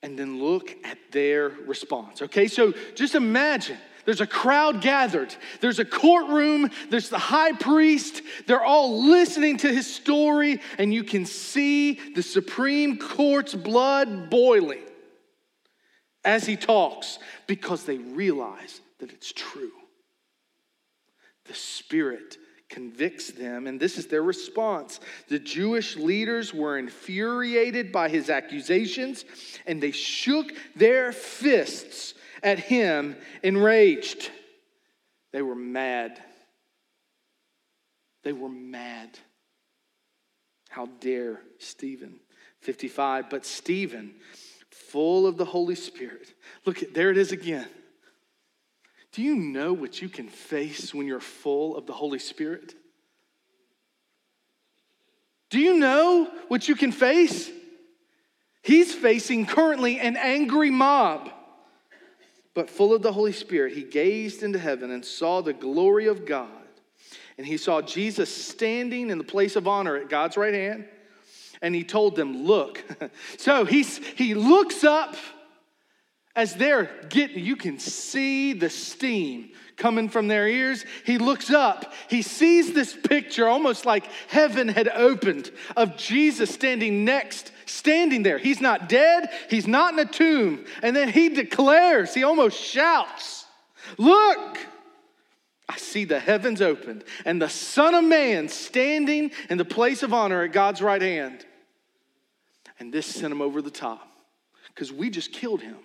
and 0.02 0.18
then 0.18 0.40
look 0.40 0.76
at 0.84 0.98
their 1.10 1.48
response. 1.48 2.20
Okay, 2.20 2.48
so 2.48 2.74
just 2.94 3.14
imagine 3.14 3.78
there's 4.06 4.22
a 4.22 4.26
crowd 4.26 4.80
gathered, 4.80 5.34
there's 5.60 5.78
a 5.78 5.84
courtroom, 5.84 6.70
there's 6.88 7.10
the 7.10 7.18
high 7.18 7.52
priest, 7.52 8.22
they're 8.46 8.64
all 8.64 9.02
listening 9.02 9.58
to 9.58 9.68
his 9.68 9.92
story, 9.92 10.60
and 10.78 10.94
you 10.94 11.04
can 11.04 11.26
see 11.26 11.94
the 12.14 12.22
Supreme 12.22 12.98
Court's 12.98 13.54
blood 13.54 14.30
boiling 14.30 14.84
as 16.24 16.46
he 16.46 16.56
talks 16.56 17.18
because 17.46 17.84
they 17.84 17.98
realize 17.98 18.80
that 19.00 19.12
it's 19.12 19.32
true. 19.32 19.72
The 21.44 21.54
Spirit 21.54 22.38
convicts 22.68 23.30
them, 23.30 23.66
and 23.66 23.78
this 23.78 23.96
is 23.96 24.06
their 24.06 24.22
response. 24.22 24.98
The 25.28 25.38
Jewish 25.38 25.96
leaders 25.96 26.52
were 26.52 26.78
infuriated 26.78 27.92
by 27.92 28.08
his 28.08 28.28
accusations, 28.28 29.24
and 29.66 29.80
they 29.80 29.92
shook 29.92 30.52
their 30.74 31.12
fists 31.12 32.14
at 32.42 32.58
him, 32.58 33.16
enraged. 33.42 34.30
They 35.32 35.42
were 35.42 35.54
mad. 35.54 36.20
They 38.22 38.32
were 38.32 38.48
mad. 38.48 39.18
How 40.68 40.86
dare 41.00 41.40
Stephen? 41.58 42.20
55. 42.60 43.30
But 43.30 43.44
Stephen, 43.46 44.14
full 44.70 45.26
of 45.26 45.36
the 45.36 45.44
Holy 45.44 45.74
Spirit, 45.74 46.34
look, 46.64 46.82
there 46.92 47.10
it 47.10 47.18
is 47.18 47.32
again 47.32 47.68
do 49.16 49.22
you 49.22 49.34
know 49.34 49.72
what 49.72 50.02
you 50.02 50.10
can 50.10 50.28
face 50.28 50.92
when 50.92 51.06
you're 51.06 51.20
full 51.20 51.74
of 51.74 51.86
the 51.86 51.94
Holy 51.94 52.18
Spirit? 52.18 52.74
Do 55.48 55.58
you 55.58 55.78
know 55.78 56.30
what 56.48 56.68
you 56.68 56.74
can 56.74 56.92
face? 56.92 57.50
He's 58.60 58.94
facing 58.94 59.46
currently 59.46 59.98
an 59.98 60.18
angry 60.18 60.70
mob. 60.70 61.30
But 62.56 62.70
full 62.70 62.94
of 62.94 63.02
the 63.02 63.12
Holy 63.12 63.32
Spirit, 63.32 63.74
he 63.74 63.82
gazed 63.82 64.42
into 64.42 64.58
heaven 64.58 64.90
and 64.90 65.04
saw 65.04 65.42
the 65.42 65.52
glory 65.52 66.06
of 66.06 66.24
God. 66.24 66.48
And 67.36 67.46
he 67.46 67.58
saw 67.58 67.82
Jesus 67.82 68.34
standing 68.34 69.10
in 69.10 69.18
the 69.18 69.24
place 69.24 69.56
of 69.56 69.68
honor 69.68 69.94
at 69.98 70.08
God's 70.08 70.38
right 70.38 70.54
hand. 70.54 70.86
And 71.60 71.74
he 71.74 71.84
told 71.84 72.16
them, 72.16 72.46
Look. 72.46 72.82
so 73.36 73.66
he's, 73.66 73.98
he 73.98 74.34
looks 74.34 74.84
up 74.84 75.16
as 76.36 76.54
they're 76.54 76.90
getting, 77.08 77.44
you 77.44 77.56
can 77.56 77.78
see 77.78 78.52
the 78.52 78.68
steam 78.68 79.50
coming 79.76 80.08
from 80.08 80.28
their 80.28 80.46
ears. 80.46 80.84
He 81.04 81.18
looks 81.18 81.50
up, 81.50 81.92
he 82.08 82.22
sees 82.22 82.72
this 82.72 82.94
picture 82.94 83.48
almost 83.48 83.86
like 83.86 84.06
heaven 84.28 84.68
had 84.68 84.88
opened 84.88 85.50
of 85.76 85.96
Jesus 85.96 86.50
standing 86.52 87.04
next, 87.04 87.52
standing 87.64 88.22
there. 88.22 88.38
He's 88.38 88.60
not 88.60 88.88
dead, 88.88 89.30
he's 89.48 89.66
not 89.66 89.94
in 89.94 89.98
a 89.98 90.04
tomb. 90.04 90.66
And 90.82 90.94
then 90.94 91.08
he 91.08 91.30
declares, 91.30 92.14
he 92.14 92.22
almost 92.22 92.60
shouts, 92.60 93.46
Look! 93.98 94.58
I 95.68 95.76
see 95.78 96.04
the 96.04 96.20
heavens 96.20 96.62
opened 96.62 97.02
and 97.24 97.42
the 97.42 97.48
Son 97.48 97.94
of 97.94 98.04
Man 98.04 98.48
standing 98.48 99.32
in 99.50 99.58
the 99.58 99.64
place 99.64 100.04
of 100.04 100.12
honor 100.12 100.42
at 100.42 100.52
God's 100.52 100.80
right 100.80 101.02
hand. 101.02 101.44
And 102.78 102.92
this 102.92 103.06
sent 103.06 103.32
him 103.32 103.42
over 103.42 103.60
the 103.60 103.70
top 103.70 104.08
because 104.68 104.92
we 104.92 105.10
just 105.10 105.32
killed 105.32 105.62
him. 105.62 105.76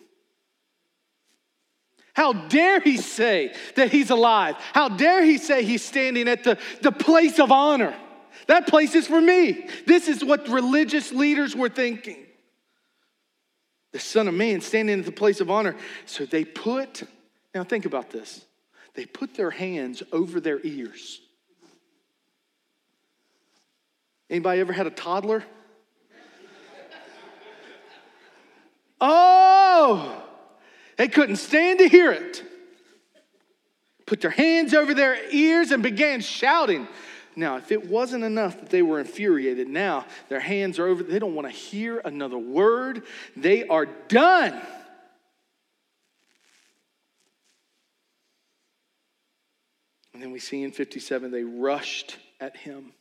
How 2.13 2.34
dare 2.34 2.80
he 2.80 2.97
say 2.97 3.54
that 3.76 3.91
he's 3.91 4.10
alive? 4.10 4.56
How 4.74 4.89
dare 4.89 5.24
he 5.24 5.38
say 5.38 5.63
he's 5.63 5.84
standing 5.84 6.28
at 6.28 6.43
the, 6.43 6.58
the 6.82 6.91
place 6.91 7.39
of 7.39 7.52
honor? 7.52 7.95
That 8.47 8.67
place 8.67 8.95
is 8.95 9.08
for 9.08 9.21
me. 9.21 9.67
This 9.86 10.08
is 10.08 10.24
what 10.24 10.47
religious 10.50 11.12
leaders 11.12 11.56
were 11.56 11.69
thinking. 11.69 12.26
The 13.93 14.00
Son 14.00 14.28
of 14.28 14.34
Man 14.34 14.62
standing 14.62 15.00
at 15.00 15.06
the 15.06 15.12
place 15.12 15.41
of 15.41 15.50
honor. 15.50 15.76
So 16.06 16.26
they 16.26 16.43
put, 16.43 17.04
now 17.56 17.63
think 17.63 17.86
about 17.86 18.10
this, 18.10 18.45
they 18.93 19.06
put 19.06 19.36
their 19.36 19.52
hands 19.52 20.04
over 20.12 20.39
their 20.39 20.60
ears. 20.65 21.21
Anybody 24.30 24.62
ever 24.62 24.74
had 24.74 24.88
a 24.88 24.91
toddler? 24.91 25.43
Oh, 29.04 30.31
they 31.02 31.08
couldn't 31.08 31.38
stand 31.38 31.80
to 31.80 31.90
hear 31.90 32.12
it. 32.12 32.44
put 34.06 34.22
their 34.22 34.30
hands 34.30 34.76
over 34.76 34.94
their 34.94 35.18
ears 35.32 35.72
and 35.72 35.82
began 35.82 36.22
shouting. 36.22 36.88
Now, 37.36 37.58
if 37.58 37.72
it 37.72 37.88
wasn't 37.88 38.24
enough 38.24 38.60
that 38.60 38.70
they 38.70 38.84
were 38.84 39.00
infuriated, 39.00 39.68
now 39.68 40.06
their 40.30 40.40
hands 40.40 40.78
are 40.78 40.86
over, 40.86 41.02
they 41.02 41.18
don't 41.18 41.34
want 41.34 41.48
to 41.48 41.52
hear 41.52 42.04
another 42.06 42.38
word. 42.38 43.02
They 43.36 43.68
are 43.68 43.88
done. 43.88 44.62
And 50.14 50.22
then 50.22 50.30
we 50.30 50.38
see 50.38 50.62
in 50.62 50.72
57, 50.72 51.32
they 51.32 51.44
rushed 51.44 52.18
at 52.40 52.56
him. 52.56 52.94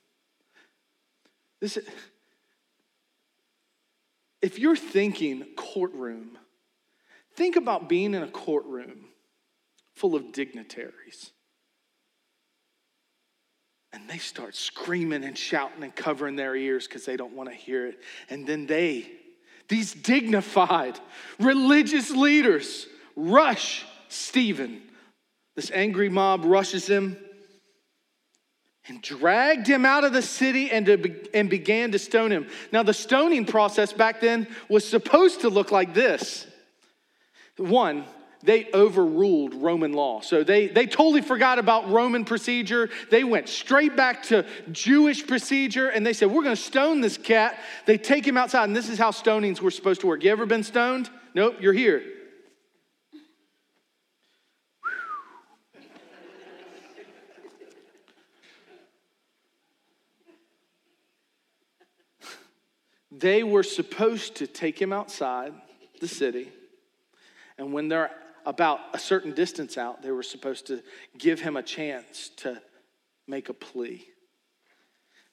This, 1.61 1.79
if 4.41 4.59
you're 4.59 4.75
thinking 4.75 5.45
courtroom, 5.55 6.39
think 7.41 7.57
about 7.57 7.89
being 7.89 8.13
in 8.13 8.23
a 8.23 8.29
courtroom 8.29 9.07
full 9.95 10.15
of 10.15 10.31
dignitaries. 10.31 11.31
And 13.95 14.07
they 14.11 14.19
start 14.19 14.55
screaming 14.55 15.25
and 15.25 15.39
shouting 15.39 15.83
and 15.83 15.97
covering 15.97 16.37
their 16.37 16.55
ears 16.55 16.87
because 16.87 17.07
they 17.07 17.17
don't 17.17 17.35
want 17.35 17.49
to 17.49 17.55
hear 17.55 17.87
it. 17.87 17.99
And 18.29 18.47
then 18.47 18.67
they, 18.67 19.11
these 19.69 19.95
dignified 19.95 21.01
religious 21.39 22.11
leaders, 22.11 22.87
rush 23.17 23.87
Stephen. 24.09 24.83
This 25.57 25.71
angry 25.71 26.11
mob 26.11 26.45
rushes 26.45 26.87
him 26.87 27.17
and 28.87 29.01
dragged 29.01 29.67
him 29.67 29.87
out 29.87 30.05
of 30.05 30.13
the 30.13 30.21
city 30.21 30.71
and, 30.71 30.85
to, 30.85 31.31
and 31.33 31.49
began 31.49 31.93
to 31.93 31.99
stone 31.99 32.33
him. 32.33 32.49
Now, 32.71 32.83
the 32.83 32.93
stoning 32.93 33.47
process 33.47 33.95
back 33.95 34.21
then 34.21 34.47
was 34.69 34.87
supposed 34.87 35.41
to 35.41 35.49
look 35.49 35.73
like 35.73 35.95
this. 35.95 36.47
One, 37.61 38.05
they 38.43 38.71
overruled 38.73 39.55
Roman 39.55 39.93
law. 39.93 40.23
So 40.23 40.43
they, 40.43 40.69
they 40.69 40.87
totally 40.87 41.21
forgot 41.21 41.59
about 41.59 41.91
Roman 41.91 42.25
procedure. 42.25 42.89
They 43.11 43.23
went 43.23 43.51
straight 43.51 43.97
back 43.97 44.23
to 44.25 44.47
Jewish 44.73 45.27
procedure 45.27 45.89
and 45.89 46.07
they 46.07 46.15
said, 46.15 46.31
We're 46.31 46.43
going 46.43 46.57
to 46.57 46.63
stone 46.63 47.03
this 47.03 47.19
cat. 47.19 47.59
They 47.85 47.99
take 47.99 48.27
him 48.27 48.39
outside, 48.39 48.65
and 48.65 48.75
this 48.75 48.89
is 48.89 48.99
how 48.99 49.11
stonings 49.11 49.61
were 49.61 49.71
supposed 49.71 50.01
to 50.01 50.07
work. 50.07 50.25
You 50.25 50.31
ever 50.31 50.47
been 50.47 50.63
stoned? 50.63 51.11
Nope, 51.35 51.57
you're 51.61 51.75
here. 51.75 52.03
they 63.13 63.43
were 63.43 63.63
supposed 63.63 64.37
to 64.37 64.47
take 64.47 64.81
him 64.81 64.95
outside 64.95 65.53
the 66.01 66.09
city. 66.09 66.51
And 67.61 67.75
when 67.75 67.89
they're 67.89 68.11
about 68.47 68.81
a 68.95 68.99
certain 68.99 69.35
distance 69.35 69.77
out, 69.77 70.01
they 70.01 70.11
were 70.11 70.23
supposed 70.23 70.67
to 70.69 70.83
give 71.19 71.41
him 71.41 71.59
a 71.59 71.63
chance 71.63 72.31
to 72.39 72.61
make 73.29 73.51
a 73.51 73.53
plea. 73.53 74.07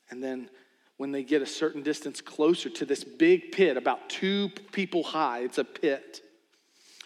And 0.10 0.22
then 0.22 0.50
when 0.98 1.14
they 1.14 1.24
get 1.24 1.42
a 1.42 1.46
certain 1.46 1.84
distance 1.84 2.20
closer 2.20 2.70
to 2.70 2.86
this 2.86 3.06
big 3.06 3.54
pit, 3.54 3.78
about 3.78 4.10
two 4.10 4.50
people 4.74 5.04
high, 5.04 5.40
it's 5.40 5.58
a 5.58 5.64
pit, 5.64 6.20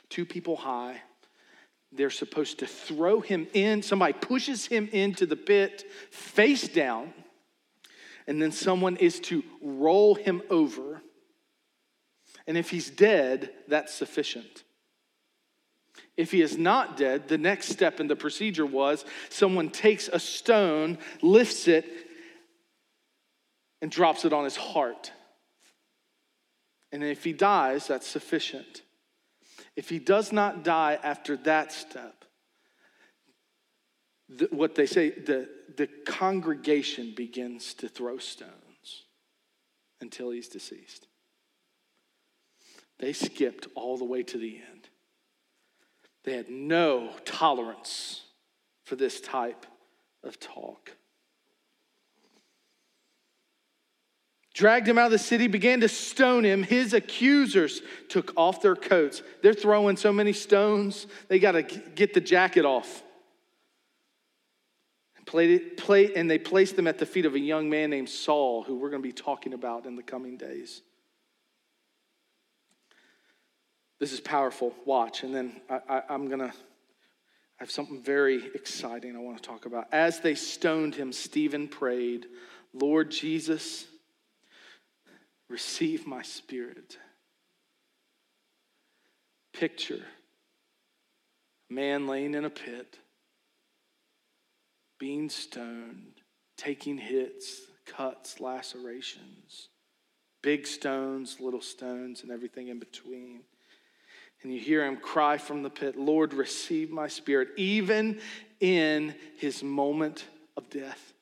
two 0.09 0.25
people 0.25 0.55
high, 0.55 0.99
they're 1.91 2.09
supposed 2.09 2.57
to 2.59 2.65
throw 2.65 3.19
him 3.19 3.45
in. 3.53 3.83
Somebody 3.83 4.13
pushes 4.13 4.65
him 4.65 4.89
into 4.91 5.27
the 5.27 5.35
pit 5.35 5.83
face 6.09 6.67
down 6.67 7.13
and 8.25 8.41
then 8.41 8.51
someone 8.51 8.97
is 8.97 9.19
to 9.19 9.43
roll 9.61 10.15
him 10.15 10.41
over. 10.49 11.03
And 12.47 12.57
if 12.57 12.71
he's 12.71 12.89
dead, 12.89 13.51
that's 13.67 13.93
sufficient. 13.93 14.63
If 16.21 16.31
he 16.31 16.43
is 16.43 16.55
not 16.55 16.97
dead, 16.97 17.27
the 17.27 17.39
next 17.39 17.69
step 17.69 17.99
in 17.99 18.05
the 18.05 18.15
procedure 18.15 18.65
was 18.65 19.05
someone 19.29 19.71
takes 19.71 20.07
a 20.07 20.19
stone, 20.19 20.99
lifts 21.23 21.67
it, 21.67 21.83
and 23.81 23.89
drops 23.89 24.23
it 24.23 24.31
on 24.31 24.43
his 24.43 24.55
heart. 24.55 25.11
And 26.91 27.03
if 27.03 27.23
he 27.23 27.33
dies, 27.33 27.87
that's 27.87 28.05
sufficient. 28.05 28.83
If 29.75 29.89
he 29.89 29.97
does 29.97 30.31
not 30.31 30.63
die 30.63 30.99
after 31.01 31.37
that 31.37 31.71
step, 31.71 32.23
the, 34.29 34.47
what 34.51 34.75
they 34.75 34.85
say, 34.85 35.09
the, 35.09 35.49
the 35.75 35.87
congregation 36.05 37.15
begins 37.15 37.73
to 37.75 37.89
throw 37.89 38.19
stones 38.19 39.05
until 40.01 40.29
he's 40.29 40.49
deceased. 40.49 41.07
They 42.99 43.13
skipped 43.13 43.65
all 43.73 43.97
the 43.97 44.05
way 44.05 44.21
to 44.21 44.37
the 44.37 44.57
end. 44.57 44.80
They 46.23 46.33
had 46.33 46.49
no 46.49 47.11
tolerance 47.25 48.21
for 48.83 48.95
this 48.95 49.21
type 49.21 49.65
of 50.23 50.39
talk. 50.39 50.91
Dragged 54.53 54.87
him 54.87 54.97
out 54.97 55.05
of 55.05 55.11
the 55.11 55.17
city, 55.17 55.47
began 55.47 55.79
to 55.79 55.87
stone 55.87 56.43
him. 56.43 56.61
His 56.61 56.93
accusers 56.93 57.81
took 58.09 58.33
off 58.35 58.61
their 58.61 58.75
coats. 58.75 59.23
They're 59.41 59.53
throwing 59.53 59.97
so 59.97 60.11
many 60.11 60.33
stones, 60.33 61.07
they 61.29 61.39
got 61.39 61.53
to 61.53 61.63
get 61.63 62.13
the 62.13 62.21
jacket 62.21 62.65
off 62.65 63.03
and 65.33 66.29
they 66.29 66.37
placed 66.37 66.75
them 66.75 66.87
at 66.87 66.97
the 66.97 67.05
feet 67.05 67.25
of 67.25 67.35
a 67.35 67.39
young 67.39 67.69
man 67.69 67.89
named 67.89 68.09
Saul, 68.09 68.63
who 68.63 68.75
we're 68.75 68.89
going 68.89 69.01
to 69.01 69.07
be 69.07 69.13
talking 69.13 69.53
about 69.53 69.85
in 69.85 69.95
the 69.95 70.03
coming 70.03 70.37
days. 70.37 70.81
This 74.01 74.13
is 74.13 74.19
powerful. 74.19 74.73
Watch. 74.83 75.21
And 75.21 75.33
then 75.33 75.61
I, 75.69 76.01
am 76.09 76.27
going 76.27 76.39
to 76.39 76.47
I 76.47 77.63
have 77.63 77.69
something 77.69 78.01
very 78.01 78.43
exciting 78.55 79.15
I 79.15 79.19
want 79.19 79.37
to 79.37 79.47
talk 79.47 79.67
about. 79.67 79.85
As 79.91 80.19
they 80.19 80.33
stoned 80.33 80.95
him, 80.95 81.13
Stephen 81.13 81.67
prayed, 81.67 82.25
Lord 82.73 83.11
Jesus, 83.11 83.85
receive 85.47 86.07
my 86.07 86.23
spirit. 86.23 86.97
Picture 89.53 90.03
a 91.69 91.73
man 91.73 92.07
laying 92.07 92.33
in 92.33 92.43
a 92.43 92.49
pit 92.49 92.97
being 94.97 95.29
stoned, 95.29 96.21
taking 96.57 96.97
hits, 96.97 97.61
cuts, 97.85 98.39
lacerations, 98.39 99.69
big 100.41 100.65
stones, 100.65 101.37
little 101.39 101.61
stones, 101.61 102.23
and 102.23 102.31
everything 102.31 102.69
in 102.69 102.79
between. 102.79 103.41
And 104.43 104.53
you 104.53 104.59
hear 104.59 104.85
him 104.85 104.97
cry 104.97 105.37
from 105.37 105.61
the 105.61 105.69
pit, 105.69 105.95
Lord, 105.97 106.33
receive 106.33 106.89
my 106.89 107.07
spirit, 107.07 107.49
even 107.57 108.19
in 108.59 109.13
his 109.37 109.63
moment 109.63 110.25
of 110.57 110.69
death. 110.69 111.13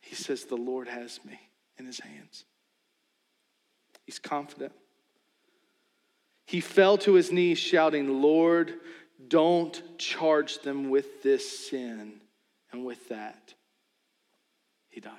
He 0.00 0.14
says, 0.14 0.44
The 0.44 0.56
Lord 0.56 0.88
has 0.88 1.20
me 1.24 1.40
in 1.78 1.86
his 1.86 2.00
hands. 2.00 2.44
He's 4.04 4.18
confident. 4.18 4.72
He 6.46 6.60
fell 6.60 6.98
to 6.98 7.14
his 7.14 7.30
knees, 7.30 7.58
shouting, 7.58 8.20
Lord, 8.20 8.74
don't 9.28 9.80
charge 9.98 10.60
them 10.60 10.90
with 10.90 11.22
this 11.22 11.68
sin. 11.70 12.20
And 12.72 12.84
with 12.84 13.08
that, 13.08 13.54
he 14.88 15.00
died. 15.00 15.12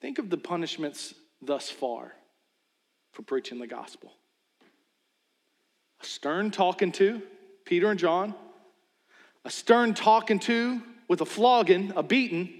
Think 0.00 0.18
of 0.18 0.30
the 0.30 0.36
punishments 0.36 1.14
thus 1.42 1.70
far 1.70 2.12
for 3.16 3.22
preaching 3.22 3.58
the 3.58 3.66
gospel 3.66 4.12
a 6.02 6.04
stern 6.04 6.50
talking 6.50 6.92
to, 6.92 7.22
Peter 7.64 7.90
and 7.90 7.98
John, 7.98 8.34
a 9.46 9.50
stern 9.50 9.94
talking 9.94 10.38
to 10.40 10.82
with 11.08 11.22
a 11.22 11.24
flogging, 11.24 11.94
a 11.96 12.02
beating. 12.02 12.52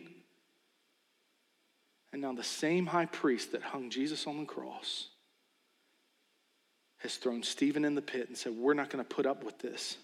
And 2.11 2.23
now 2.23 2.33
the 2.33 2.43
same 2.43 2.87
high 2.87 3.05
priest 3.05 3.53
that 3.53 3.63
hung 3.63 3.91
Jesus 3.91 4.27
on 4.27 4.39
the 4.39 4.47
cross 4.47 5.11
has 7.01 7.17
thrown 7.17 7.43
Stephen 7.43 7.85
in 7.85 7.95
the 7.95 8.01
pit 8.01 8.29
and 8.29 8.37
said, 8.39 8.55
We're 8.57 8.73
not 8.73 8.89
going 8.89 9.05
to 9.05 9.15
put 9.15 9.27
up 9.27 9.45
with 9.45 9.59
this. 9.59 9.99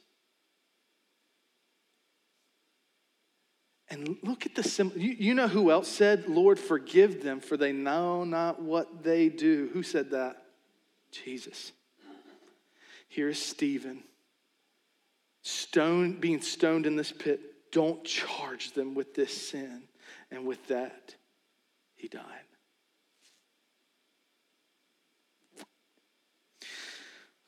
And 3.89 4.19
look 4.23 4.45
at 4.45 4.55
the 4.55 4.63
symbol. 4.63 4.99
You, 4.99 5.17
you 5.19 5.35
know 5.35 5.49
who 5.49 5.71
else 5.71 5.89
said, 5.89 6.29
Lord, 6.29 6.59
forgive 6.59 7.23
them, 7.23 7.41
for 7.41 7.57
they 7.57 7.73
know 7.73 8.25
not 8.25 8.61
what 8.61 9.03
they 9.03 9.31
do? 9.31 9.71
Who 9.73 9.83
said 9.83 10.11
that? 10.11 10.42
Jesus. 11.13 11.73
Here's 13.09 13.41
Stephen, 13.41 14.03
stone, 15.43 16.19
being 16.19 16.41
stoned 16.41 16.87
in 16.87 16.97
this 16.97 17.13
pit. 17.13 17.41
Don't 17.71 18.03
charge 18.05 18.73
them 18.73 18.95
with 18.95 19.15
this 19.15 19.51
sin. 19.51 19.83
And 20.31 20.47
with 20.47 20.67
that, 20.69 21.15
he 21.95 22.09
died. 22.09 22.25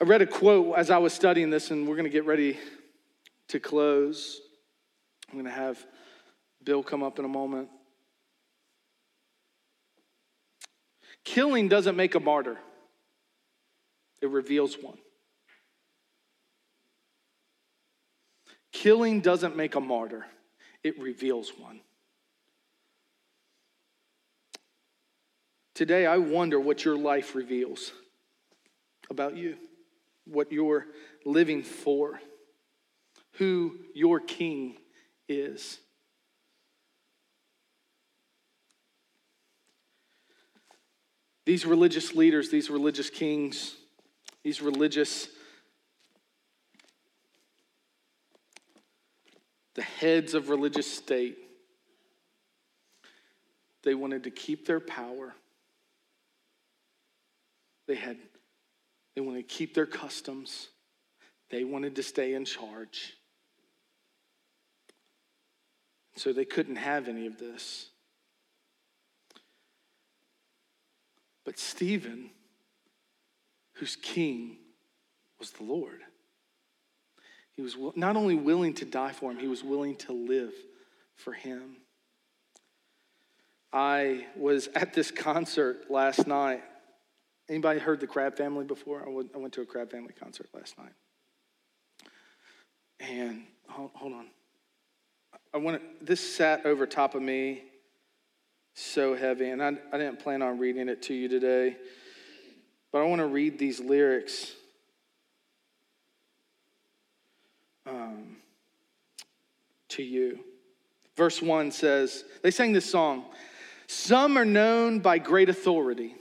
I 0.00 0.04
read 0.04 0.22
a 0.22 0.26
quote 0.26 0.76
as 0.76 0.90
I 0.90 0.98
was 0.98 1.14
studying 1.14 1.48
this, 1.50 1.70
and 1.70 1.88
we're 1.88 1.94
going 1.94 2.04
to 2.04 2.10
get 2.10 2.26
ready 2.26 2.58
to 3.48 3.58
close. 3.58 4.40
I'm 5.28 5.34
going 5.34 5.46
to 5.46 5.50
have 5.50 5.84
Bill 6.62 6.82
come 6.82 7.02
up 7.02 7.18
in 7.18 7.24
a 7.24 7.28
moment. 7.28 7.68
Killing 11.24 11.68
doesn't 11.68 11.96
make 11.96 12.14
a 12.14 12.20
martyr, 12.20 12.58
it 14.24 14.30
reveals 14.30 14.76
one. 14.80 14.96
killing 18.72 19.20
doesn't 19.20 19.56
make 19.56 19.74
a 19.76 19.80
martyr, 19.80 20.26
it 20.82 20.98
reveals 20.98 21.52
one. 21.56 21.80
Today, 25.74 26.06
I 26.06 26.18
wonder 26.18 26.58
what 26.58 26.84
your 26.84 26.96
life 26.96 27.34
reveals 27.34 27.92
about 29.10 29.36
you, 29.36 29.56
what 30.26 30.50
you're 30.50 30.86
living 31.24 31.62
for, 31.62 32.20
who 33.32 33.76
your 33.94 34.20
king 34.20 34.76
is. 35.28 35.78
These 41.44 41.66
religious 41.66 42.14
leaders, 42.14 42.50
these 42.50 42.70
religious 42.70 43.10
kings, 43.10 43.76
these 44.44 44.60
religious, 44.60 45.28
the 49.74 49.82
heads 49.82 50.34
of 50.34 50.50
religious 50.50 50.90
state, 50.90 51.38
they 53.82 53.94
wanted 53.94 54.24
to 54.24 54.30
keep 54.30 54.66
their 54.66 54.80
power. 54.80 55.34
They 57.86 57.96
had 57.96 58.18
they 59.14 59.20
wanted 59.20 59.48
to 59.48 59.54
keep 59.54 59.74
their 59.74 59.86
customs. 59.86 60.68
They 61.50 61.64
wanted 61.64 61.96
to 61.96 62.02
stay 62.02 62.34
in 62.34 62.44
charge. 62.44 63.14
So 66.16 66.32
they 66.32 66.44
couldn't 66.44 66.76
have 66.76 67.08
any 67.08 67.26
of 67.26 67.38
this. 67.38 67.90
But 71.44 71.58
Stephen, 71.58 72.30
whose 73.74 73.96
king 73.96 74.58
was 75.38 75.50
the 75.52 75.64
Lord, 75.64 76.00
he 77.52 77.62
was 77.62 77.76
not 77.94 78.16
only 78.16 78.34
willing 78.34 78.74
to 78.74 78.84
die 78.84 79.12
for 79.12 79.30
him, 79.30 79.38
he 79.38 79.48
was 79.48 79.62
willing 79.62 79.96
to 79.96 80.12
live 80.12 80.52
for 81.14 81.32
him. 81.32 81.76
I 83.72 84.26
was 84.36 84.68
at 84.74 84.94
this 84.94 85.10
concert 85.10 85.90
last 85.90 86.26
night. 86.26 86.62
Anybody 87.48 87.80
heard 87.80 88.00
the 88.00 88.06
Crabb 88.06 88.36
Family 88.36 88.64
before? 88.64 89.04
I 89.06 89.10
went, 89.10 89.52
to 89.54 89.62
a 89.62 89.66
Crabb 89.66 89.90
Family 89.90 90.14
concert 90.18 90.48
last 90.54 90.78
night. 90.78 90.92
And 93.00 93.42
hold, 93.68 93.90
on. 94.00 94.26
I 95.52 95.58
want 95.58 95.82
this 96.04 96.20
sat 96.20 96.64
over 96.64 96.86
top 96.86 97.14
of 97.14 97.22
me 97.22 97.64
so 98.74 99.14
heavy, 99.14 99.50
and 99.50 99.62
I, 99.62 99.72
I 99.92 99.98
didn't 99.98 100.20
plan 100.20 100.42
on 100.42 100.58
reading 100.58 100.88
it 100.88 101.02
to 101.02 101.14
you 101.14 101.28
today, 101.28 101.76
but 102.94 103.02
I 103.02 103.06
want 103.06 103.18
to 103.18 103.26
read 103.26 103.58
these 103.58 103.80
lyrics. 103.80 104.52
Um, 107.86 108.36
to 109.88 110.02
you. 110.04 110.38
Verse 111.16 111.42
1 111.42 111.72
says, 111.72 112.24
they 112.44 112.52
sang 112.52 112.72
this 112.72 112.88
song 112.88 113.24
Some 113.88 114.38
are 114.38 114.44
known 114.44 115.00
by 115.00 115.18
great 115.18 115.48
authority, 115.48 116.14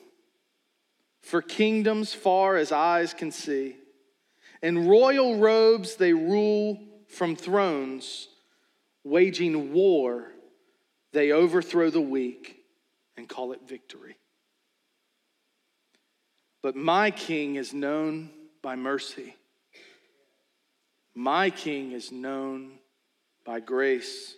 for 1.21 1.43
kingdoms 1.43 2.11
far 2.11 2.55
as 2.55 2.71
eyes 2.71 3.13
can 3.13 3.31
see. 3.31 3.75
In 4.63 4.87
royal 4.87 5.37
robes 5.37 5.95
they 5.95 6.13
rule 6.13 6.79
from 7.07 7.35
thrones, 7.35 8.29
waging 9.03 9.73
war 9.73 10.31
they 11.11 11.31
overthrow 11.31 11.91
the 11.91 12.01
weak 12.01 12.65
and 13.15 13.29
call 13.29 13.51
it 13.51 13.59
victory. 13.67 14.17
But 16.63 16.75
my 16.75 17.11
king 17.11 17.55
is 17.55 17.73
known 17.73 18.31
by 18.63 18.75
mercy. 18.75 19.35
My 21.13 21.51
king 21.51 21.91
is 21.91 22.11
known 22.11 22.79
by 23.45 23.59
grace. 23.59 24.35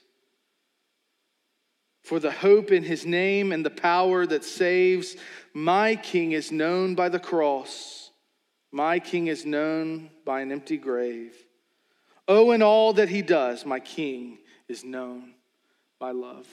For 2.04 2.20
the 2.20 2.32
hope 2.32 2.72
in 2.72 2.84
his 2.84 3.06
name 3.06 3.52
and 3.52 3.66
the 3.66 3.70
power 3.70 4.26
that 4.26 4.44
saves, 4.44 5.16
my 5.54 5.96
king 5.96 6.34
is 6.34 6.52
known 6.52 6.96
by 6.96 7.10
the 7.10 7.20
cross. 7.20 8.10
My 8.72 9.00
king 9.00 9.28
is 9.28 9.46
known 9.46 10.10
by 10.26 10.42
an 10.42 10.52
empty 10.52 10.78
grave. 10.78 11.36
Oh, 12.28 12.52
in 12.52 12.64
all 12.64 12.94
that 12.94 13.10
he 13.10 13.22
does, 13.22 13.66
my 13.66 13.80
king 13.80 14.40
is 14.68 14.84
known 14.84 15.36
by 16.00 16.12
love 16.12 16.48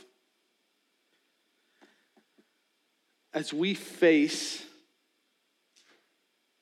as 3.34 3.52
we 3.52 3.72
face 3.72 4.64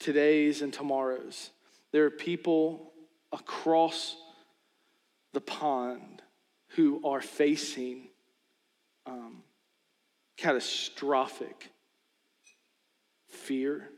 today's 0.01 0.63
and 0.63 0.73
tomorrow's, 0.73 1.51
there 1.93 2.05
are 2.05 2.11
people 2.11 2.93
across 3.33 4.17
the 5.33 5.41
pond 5.41 6.23
who 6.71 7.01
are 7.07 7.21
facing 7.21 8.09
um, 9.07 9.43
catastrophic 10.37 11.71
fear, 13.29 13.89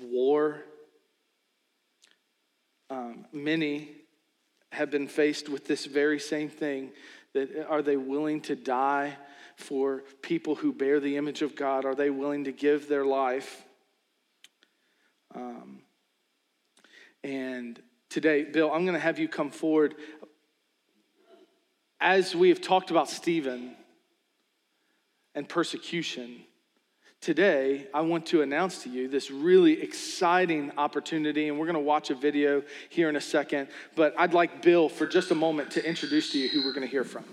war. 0.00 0.62
Um, 2.88 3.26
many 3.32 3.90
have 4.70 4.90
been 4.90 5.08
faced 5.08 5.48
with 5.48 5.66
this 5.66 5.86
very 5.86 6.18
same 6.18 6.48
thing 6.48 6.92
that 7.34 7.66
are 7.68 7.82
they 7.82 7.96
willing 7.96 8.40
to 8.42 8.56
die 8.56 9.16
for 9.56 10.02
people 10.22 10.54
who 10.54 10.72
bear 10.72 11.00
the 11.00 11.16
image 11.16 11.42
of 11.42 11.56
God? 11.56 11.84
Are 11.84 11.94
they 11.94 12.10
willing 12.10 12.44
to 12.44 12.52
give 12.52 12.88
their 12.88 13.04
life? 13.04 13.64
Um, 15.34 15.80
and 17.24 17.80
today, 18.08 18.44
Bill, 18.44 18.72
I'm 18.72 18.84
going 18.84 18.94
to 18.94 19.00
have 19.00 19.18
you 19.18 19.28
come 19.28 19.50
forward. 19.50 19.94
As 22.00 22.34
we 22.34 22.48
have 22.48 22.60
talked 22.60 22.90
about 22.90 23.08
Stephen 23.08 23.76
and 25.34 25.48
persecution, 25.48 26.42
today 27.20 27.86
I 27.94 28.00
want 28.00 28.26
to 28.26 28.42
announce 28.42 28.82
to 28.82 28.90
you 28.90 29.08
this 29.08 29.30
really 29.30 29.80
exciting 29.80 30.72
opportunity, 30.76 31.48
and 31.48 31.58
we're 31.58 31.66
going 31.66 31.74
to 31.74 31.80
watch 31.80 32.10
a 32.10 32.14
video 32.14 32.62
here 32.88 33.08
in 33.08 33.16
a 33.16 33.20
second. 33.20 33.68
But 33.94 34.14
I'd 34.18 34.34
like 34.34 34.62
Bill, 34.62 34.88
for 34.88 35.06
just 35.06 35.30
a 35.30 35.36
moment, 35.36 35.70
to 35.72 35.88
introduce 35.88 36.32
to 36.32 36.38
you 36.38 36.48
who 36.48 36.64
we're 36.64 36.72
going 36.72 36.86
to 36.86 36.90
hear 36.90 37.04
from. 37.04 37.24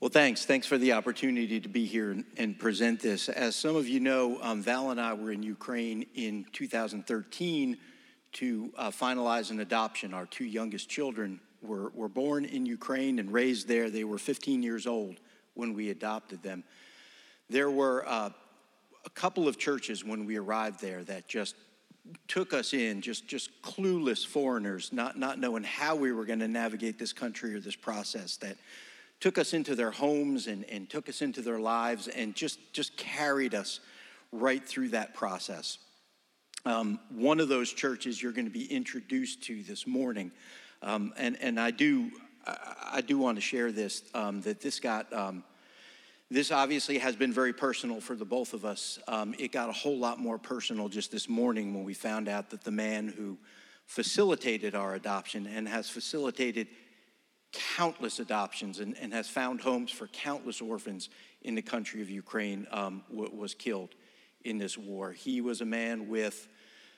Well, 0.00 0.08
thanks. 0.08 0.46
Thanks 0.46 0.66
for 0.66 0.78
the 0.78 0.92
opportunity 0.92 1.60
to 1.60 1.68
be 1.68 1.84
here 1.84 2.24
and, 2.38 2.58
present 2.58 3.00
this. 3.00 3.28
As 3.28 3.54
some 3.54 3.76
of 3.76 3.86
you 3.86 4.00
know, 4.00 4.38
um, 4.40 4.62
Val 4.62 4.92
and 4.92 4.98
I 4.98 5.12
were 5.12 5.30
in 5.30 5.42
Ukraine 5.42 6.06
in 6.14 6.46
2013 6.52 7.76
to 8.32 8.72
uh, 8.78 8.90
finalize 8.90 9.50
an 9.50 9.60
adoption. 9.60 10.14
Our 10.14 10.24
two 10.24 10.46
youngest 10.46 10.88
children 10.88 11.38
were, 11.60 11.90
were 11.90 12.08
born 12.08 12.46
in 12.46 12.64
Ukraine 12.64 13.18
and 13.18 13.30
raised 13.30 13.68
there. 13.68 13.90
They 13.90 14.04
were 14.04 14.16
15 14.16 14.62
years 14.62 14.86
old 14.86 15.16
when 15.52 15.74
we 15.74 15.90
adopted 15.90 16.42
them. 16.42 16.64
There 17.50 17.70
were 17.70 18.08
uh, 18.08 18.30
a 19.04 19.10
couple 19.10 19.48
of 19.48 19.58
churches 19.58 20.02
when 20.02 20.24
we 20.24 20.38
arrived 20.38 20.80
there 20.80 21.04
that 21.04 21.28
just 21.28 21.56
took 22.26 22.54
us 22.54 22.72
in, 22.72 23.02
just, 23.02 23.28
just 23.28 23.50
clueless 23.60 24.26
foreigners, 24.26 24.94
not, 24.94 25.18
not 25.18 25.38
knowing 25.38 25.62
how 25.62 25.94
we 25.94 26.10
were 26.10 26.24
going 26.24 26.38
to 26.38 26.48
navigate 26.48 26.98
this 26.98 27.12
country 27.12 27.54
or 27.54 27.60
this 27.60 27.76
process, 27.76 28.38
that 28.38 28.56
took 29.20 29.36
us 29.36 29.52
into 29.52 29.74
their 29.74 29.90
homes 29.90 30.46
and, 30.46 30.64
and 30.64 30.88
took 30.88 31.08
us 31.08 31.22
into 31.22 31.42
their 31.42 31.60
lives 31.60 32.08
and 32.08 32.34
just, 32.34 32.58
just 32.72 32.96
carried 32.96 33.54
us 33.54 33.80
right 34.32 34.66
through 34.66 34.88
that 34.88 35.14
process. 35.14 35.78
Um, 36.64 36.98
one 37.10 37.40
of 37.40 37.48
those 37.48 37.72
churches 37.72 38.22
you're 38.22 38.32
going 38.32 38.46
to 38.46 38.50
be 38.50 38.70
introduced 38.70 39.42
to 39.44 39.62
this 39.62 39.86
morning, 39.86 40.32
um, 40.82 41.12
and, 41.16 41.36
and 41.40 41.60
I 41.60 41.70
do, 41.70 42.10
I 42.46 43.02
do 43.06 43.18
want 43.18 43.36
to 43.36 43.42
share 43.42 43.72
this, 43.72 44.02
um, 44.14 44.40
that 44.42 44.60
this 44.60 44.80
got, 44.80 45.12
um, 45.12 45.44
this 46.30 46.50
obviously 46.50 46.98
has 46.98 47.16
been 47.16 47.32
very 47.32 47.52
personal 47.52 48.00
for 48.00 48.14
the 48.14 48.24
both 48.24 48.54
of 48.54 48.64
us. 48.64 48.98
Um, 49.08 49.34
it 49.38 49.52
got 49.52 49.68
a 49.68 49.72
whole 49.72 49.98
lot 49.98 50.18
more 50.18 50.38
personal 50.38 50.88
just 50.88 51.10
this 51.10 51.28
morning 51.28 51.74
when 51.74 51.84
we 51.84 51.94
found 51.94 52.28
out 52.28 52.50
that 52.50 52.62
the 52.62 52.70
man 52.70 53.08
who 53.08 53.36
facilitated 53.86 54.74
our 54.74 54.94
adoption 54.94 55.46
and 55.46 55.66
has 55.66 55.90
facilitated 55.90 56.68
countless 57.52 58.20
adoptions 58.20 58.80
and, 58.80 58.96
and 58.98 59.12
has 59.12 59.28
found 59.28 59.60
homes 59.60 59.90
for 59.90 60.06
countless 60.08 60.60
orphans 60.60 61.08
in 61.42 61.54
the 61.54 61.62
country 61.62 62.02
of 62.02 62.10
Ukraine, 62.10 62.66
um, 62.70 63.02
w- 63.10 63.34
was 63.34 63.54
killed 63.54 63.94
in 64.44 64.58
this 64.58 64.78
war. 64.78 65.12
He 65.12 65.40
was 65.40 65.60
a 65.60 65.64
man 65.64 66.08
with 66.08 66.48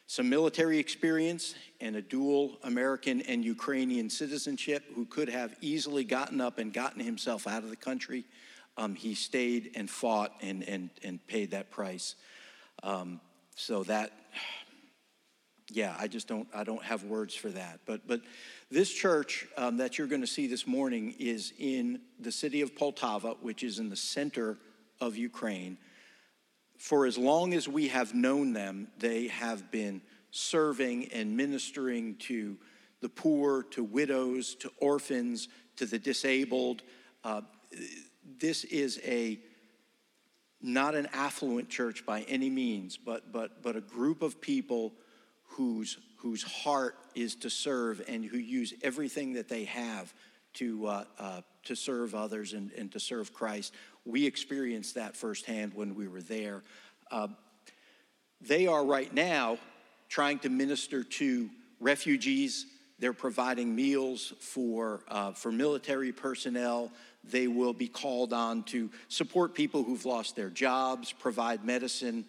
some 0.07 0.29
military 0.29 0.79
experience 0.79 1.55
and 1.81 1.97
a 1.97 2.03
dual 2.03 2.59
American 2.65 3.23
and 3.23 3.45
Ukrainian 3.45 4.11
citizenship 4.11 4.85
who 4.95 5.07
could 5.07 5.29
have 5.29 5.55
easily 5.61 6.05
gotten 6.05 6.41
up 6.41 6.59
and 6.59 6.73
gotten 6.73 7.01
himself 7.01 7.47
out 7.47 7.63
of 7.63 7.71
the 7.71 7.77
country. 7.77 8.25
Um, 8.77 8.95
he 8.95 9.15
stayed 9.15 9.71
and 9.75 9.89
fought 9.89 10.33
and, 10.43 10.63
and, 10.65 10.91
and 11.03 11.25
paid 11.27 11.53
that 11.53 11.71
price. 11.71 12.17
Um, 12.83 13.21
so 13.55 13.85
that, 13.85 14.13
yeah, 15.71 15.97
I 15.99 16.09
just 16.09 16.29
don't, 16.29 16.49
I 16.55 16.65
don't 16.65 16.83
have 16.83 17.05
words 17.05 17.35
for 17.35 17.49
that. 17.51 17.81
But, 17.87 18.07
but 18.07 18.21
this 18.73 18.91
church 18.91 19.47
um, 19.59 19.77
that 19.77 19.99
you're 19.99 20.07
going 20.07 20.23
to 20.23 20.27
see 20.27 20.47
this 20.47 20.67
morning 20.67 21.15
is 21.19 21.53
in 21.59 22.01
the 22.19 22.33
city 22.33 22.63
of 22.63 22.75
Poltava, 22.75 23.37
which 23.43 23.63
is 23.63 23.79
in 23.79 23.91
the 23.91 23.97
center 23.97 24.57
of 24.99 25.15
Ukraine. 25.15 25.77
For 26.79 27.05
as 27.05 27.19
long 27.19 27.53
as 27.53 27.69
we 27.69 27.89
have 27.89 28.15
known 28.15 28.55
them, 28.55 28.89
they 28.99 29.29
have 29.29 29.71
been 29.71 30.01
serving 30.31 31.13
and 31.13 31.37
ministering 31.37 32.17
to 32.21 32.57
the 33.03 33.11
poor, 33.11 33.65
to 33.65 33.85
widows, 33.85 34.55
to 34.55 34.73
orphans, 34.79 35.49
to 35.77 35.85
the 35.85 35.99
disabled. 35.99 36.83
Uh, 37.23 37.43
this 38.39 38.65
is 38.65 38.99
a 39.05 39.39
not 40.63 40.95
an 40.95 41.09
affluent 41.13 41.69
church 41.69 42.07
by 42.07 42.23
any 42.23 42.49
means, 42.49 42.97
but, 42.97 43.33
but, 43.33 43.63
but 43.63 43.77
a 43.77 43.83
group 43.83 44.23
of 44.23 44.41
people 44.41 44.95
whose, 45.43 45.99
whose 46.17 46.43
heart 46.43 46.97
is 47.15 47.35
to 47.37 47.51
serve 47.51 48.03
and 48.09 48.25
who 48.25 48.39
use 48.39 48.75
everything 48.83 49.35
that 49.35 49.49
they 49.49 49.65
have 49.65 50.13
to, 50.55 50.87
uh, 50.87 51.05
uh, 51.19 51.41
to 51.65 51.75
serve 51.75 52.15
others 52.15 52.53
and, 52.53 52.73
and 52.73 52.93
to 52.93 53.01
serve 53.01 53.33
Christ. 53.33 53.73
We 54.05 54.27
experienced 54.27 54.95
that 54.97 55.17
firsthand 55.17 55.75
when 55.75 55.95
we 55.95 56.09
were 56.09 56.23
there. 56.23 56.63
Uh, 57.11 57.29
they 58.41 58.67
are 58.67 58.85
right 58.85 59.13
now 59.13 59.59
trying 60.09 60.39
to 60.41 60.49
minister 60.49 61.05
to 61.05 61.49
refugees. 61.81 62.67
They're 62.99 63.13
providing 63.13 63.75
meals 63.75 64.33
for, 64.41 65.03
uh, 65.09 65.33
for 65.33 65.51
military 65.51 66.13
personnel. 66.13 66.93
They 67.25 67.47
will 67.47 67.73
be 67.73 67.89
called 67.89 68.33
on 68.33 68.65
to 68.65 68.91
support 69.09 69.55
people 69.55 69.83
who've 69.83 70.05
lost 70.05 70.37
their 70.37 70.51
jobs, 70.51 71.13
provide 71.13 71.65
medicine. 71.65 72.25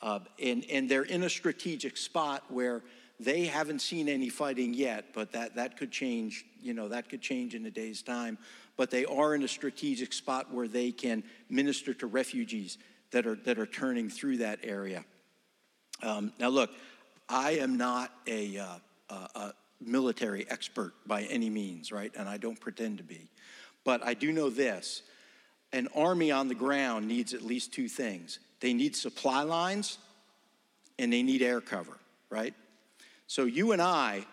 Uh, 0.00 0.20
and, 0.42 0.64
and 0.70 0.88
they're 0.88 1.04
in 1.04 1.22
a 1.22 1.30
strategic 1.30 1.96
spot 1.96 2.42
where 2.48 2.82
they 3.24 3.46
haven't 3.46 3.80
seen 3.80 4.08
any 4.08 4.28
fighting 4.28 4.74
yet, 4.74 5.06
but 5.14 5.32
that, 5.32 5.56
that 5.56 5.76
could 5.76 5.90
change, 5.90 6.44
you 6.60 6.74
know, 6.74 6.88
that 6.88 7.08
could 7.08 7.20
change 7.20 7.54
in 7.54 7.64
a 7.66 7.70
day's 7.70 8.02
time. 8.02 8.38
But 8.76 8.90
they 8.90 9.04
are 9.04 9.34
in 9.34 9.42
a 9.42 9.48
strategic 9.48 10.12
spot 10.12 10.52
where 10.52 10.68
they 10.68 10.92
can 10.92 11.22
minister 11.48 11.94
to 11.94 12.06
refugees 12.06 12.78
that 13.10 13.26
are, 13.26 13.36
that 13.44 13.58
are 13.58 13.66
turning 13.66 14.08
through 14.08 14.38
that 14.38 14.60
area. 14.62 15.04
Um, 16.02 16.32
now, 16.38 16.48
look, 16.48 16.70
I 17.28 17.52
am 17.52 17.76
not 17.76 18.12
a, 18.26 18.58
uh, 18.58 18.66
a, 19.10 19.14
a 19.14 19.54
military 19.80 20.48
expert 20.50 20.94
by 21.06 21.22
any 21.24 21.50
means, 21.50 21.92
right? 21.92 22.12
And 22.16 22.28
I 22.28 22.38
don't 22.38 22.58
pretend 22.58 22.98
to 22.98 23.04
be. 23.04 23.28
But 23.84 24.04
I 24.04 24.14
do 24.14 24.32
know 24.32 24.50
this 24.50 25.02
an 25.72 25.88
army 25.94 26.30
on 26.30 26.48
the 26.48 26.54
ground 26.54 27.08
needs 27.08 27.32
at 27.32 27.42
least 27.42 27.72
two 27.72 27.88
things 27.88 28.38
they 28.60 28.72
need 28.72 28.94
supply 28.94 29.42
lines 29.42 29.98
and 30.98 31.12
they 31.12 31.22
need 31.22 31.42
air 31.42 31.60
cover, 31.60 31.98
right? 32.30 32.54
So 33.32 33.46
you 33.46 33.72
and 33.72 33.80
I, 33.80 34.26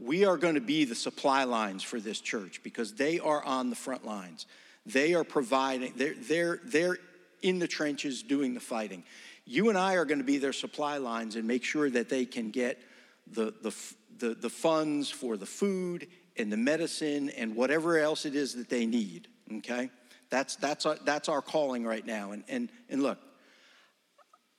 we 0.00 0.24
are 0.24 0.36
going 0.36 0.56
to 0.56 0.60
be 0.60 0.84
the 0.84 0.96
supply 0.96 1.44
lines 1.44 1.84
for 1.84 2.00
this 2.00 2.20
church 2.20 2.60
because 2.64 2.92
they 2.92 3.20
are 3.20 3.40
on 3.44 3.70
the 3.70 3.76
front 3.76 4.04
lines. 4.04 4.46
They 4.84 5.14
are 5.14 5.22
providing, 5.22 5.92
they're, 5.94 6.14
they're, 6.14 6.60
they're 6.64 6.98
in 7.42 7.60
the 7.60 7.68
trenches 7.68 8.20
doing 8.24 8.52
the 8.52 8.58
fighting. 8.58 9.04
You 9.44 9.68
and 9.68 9.78
I 9.78 9.94
are 9.94 10.04
going 10.04 10.18
to 10.18 10.24
be 10.24 10.38
their 10.38 10.52
supply 10.52 10.96
lines 10.96 11.36
and 11.36 11.46
make 11.46 11.62
sure 11.62 11.88
that 11.90 12.08
they 12.08 12.24
can 12.24 12.50
get 12.50 12.82
the, 13.28 13.54
the, 13.62 13.72
the, 14.18 14.34
the 14.34 14.50
funds 14.50 15.08
for 15.08 15.36
the 15.36 15.46
food 15.46 16.08
and 16.36 16.52
the 16.52 16.56
medicine 16.56 17.30
and 17.30 17.54
whatever 17.54 17.96
else 17.96 18.26
it 18.26 18.34
is 18.34 18.56
that 18.56 18.68
they 18.68 18.86
need, 18.86 19.28
okay? 19.58 19.88
That's, 20.30 20.56
that's, 20.56 20.84
our, 20.84 20.96
that's 21.04 21.28
our 21.28 21.42
calling 21.42 21.84
right 21.86 22.04
now. 22.04 22.32
And, 22.32 22.42
and, 22.48 22.70
and 22.88 23.04
look, 23.04 23.20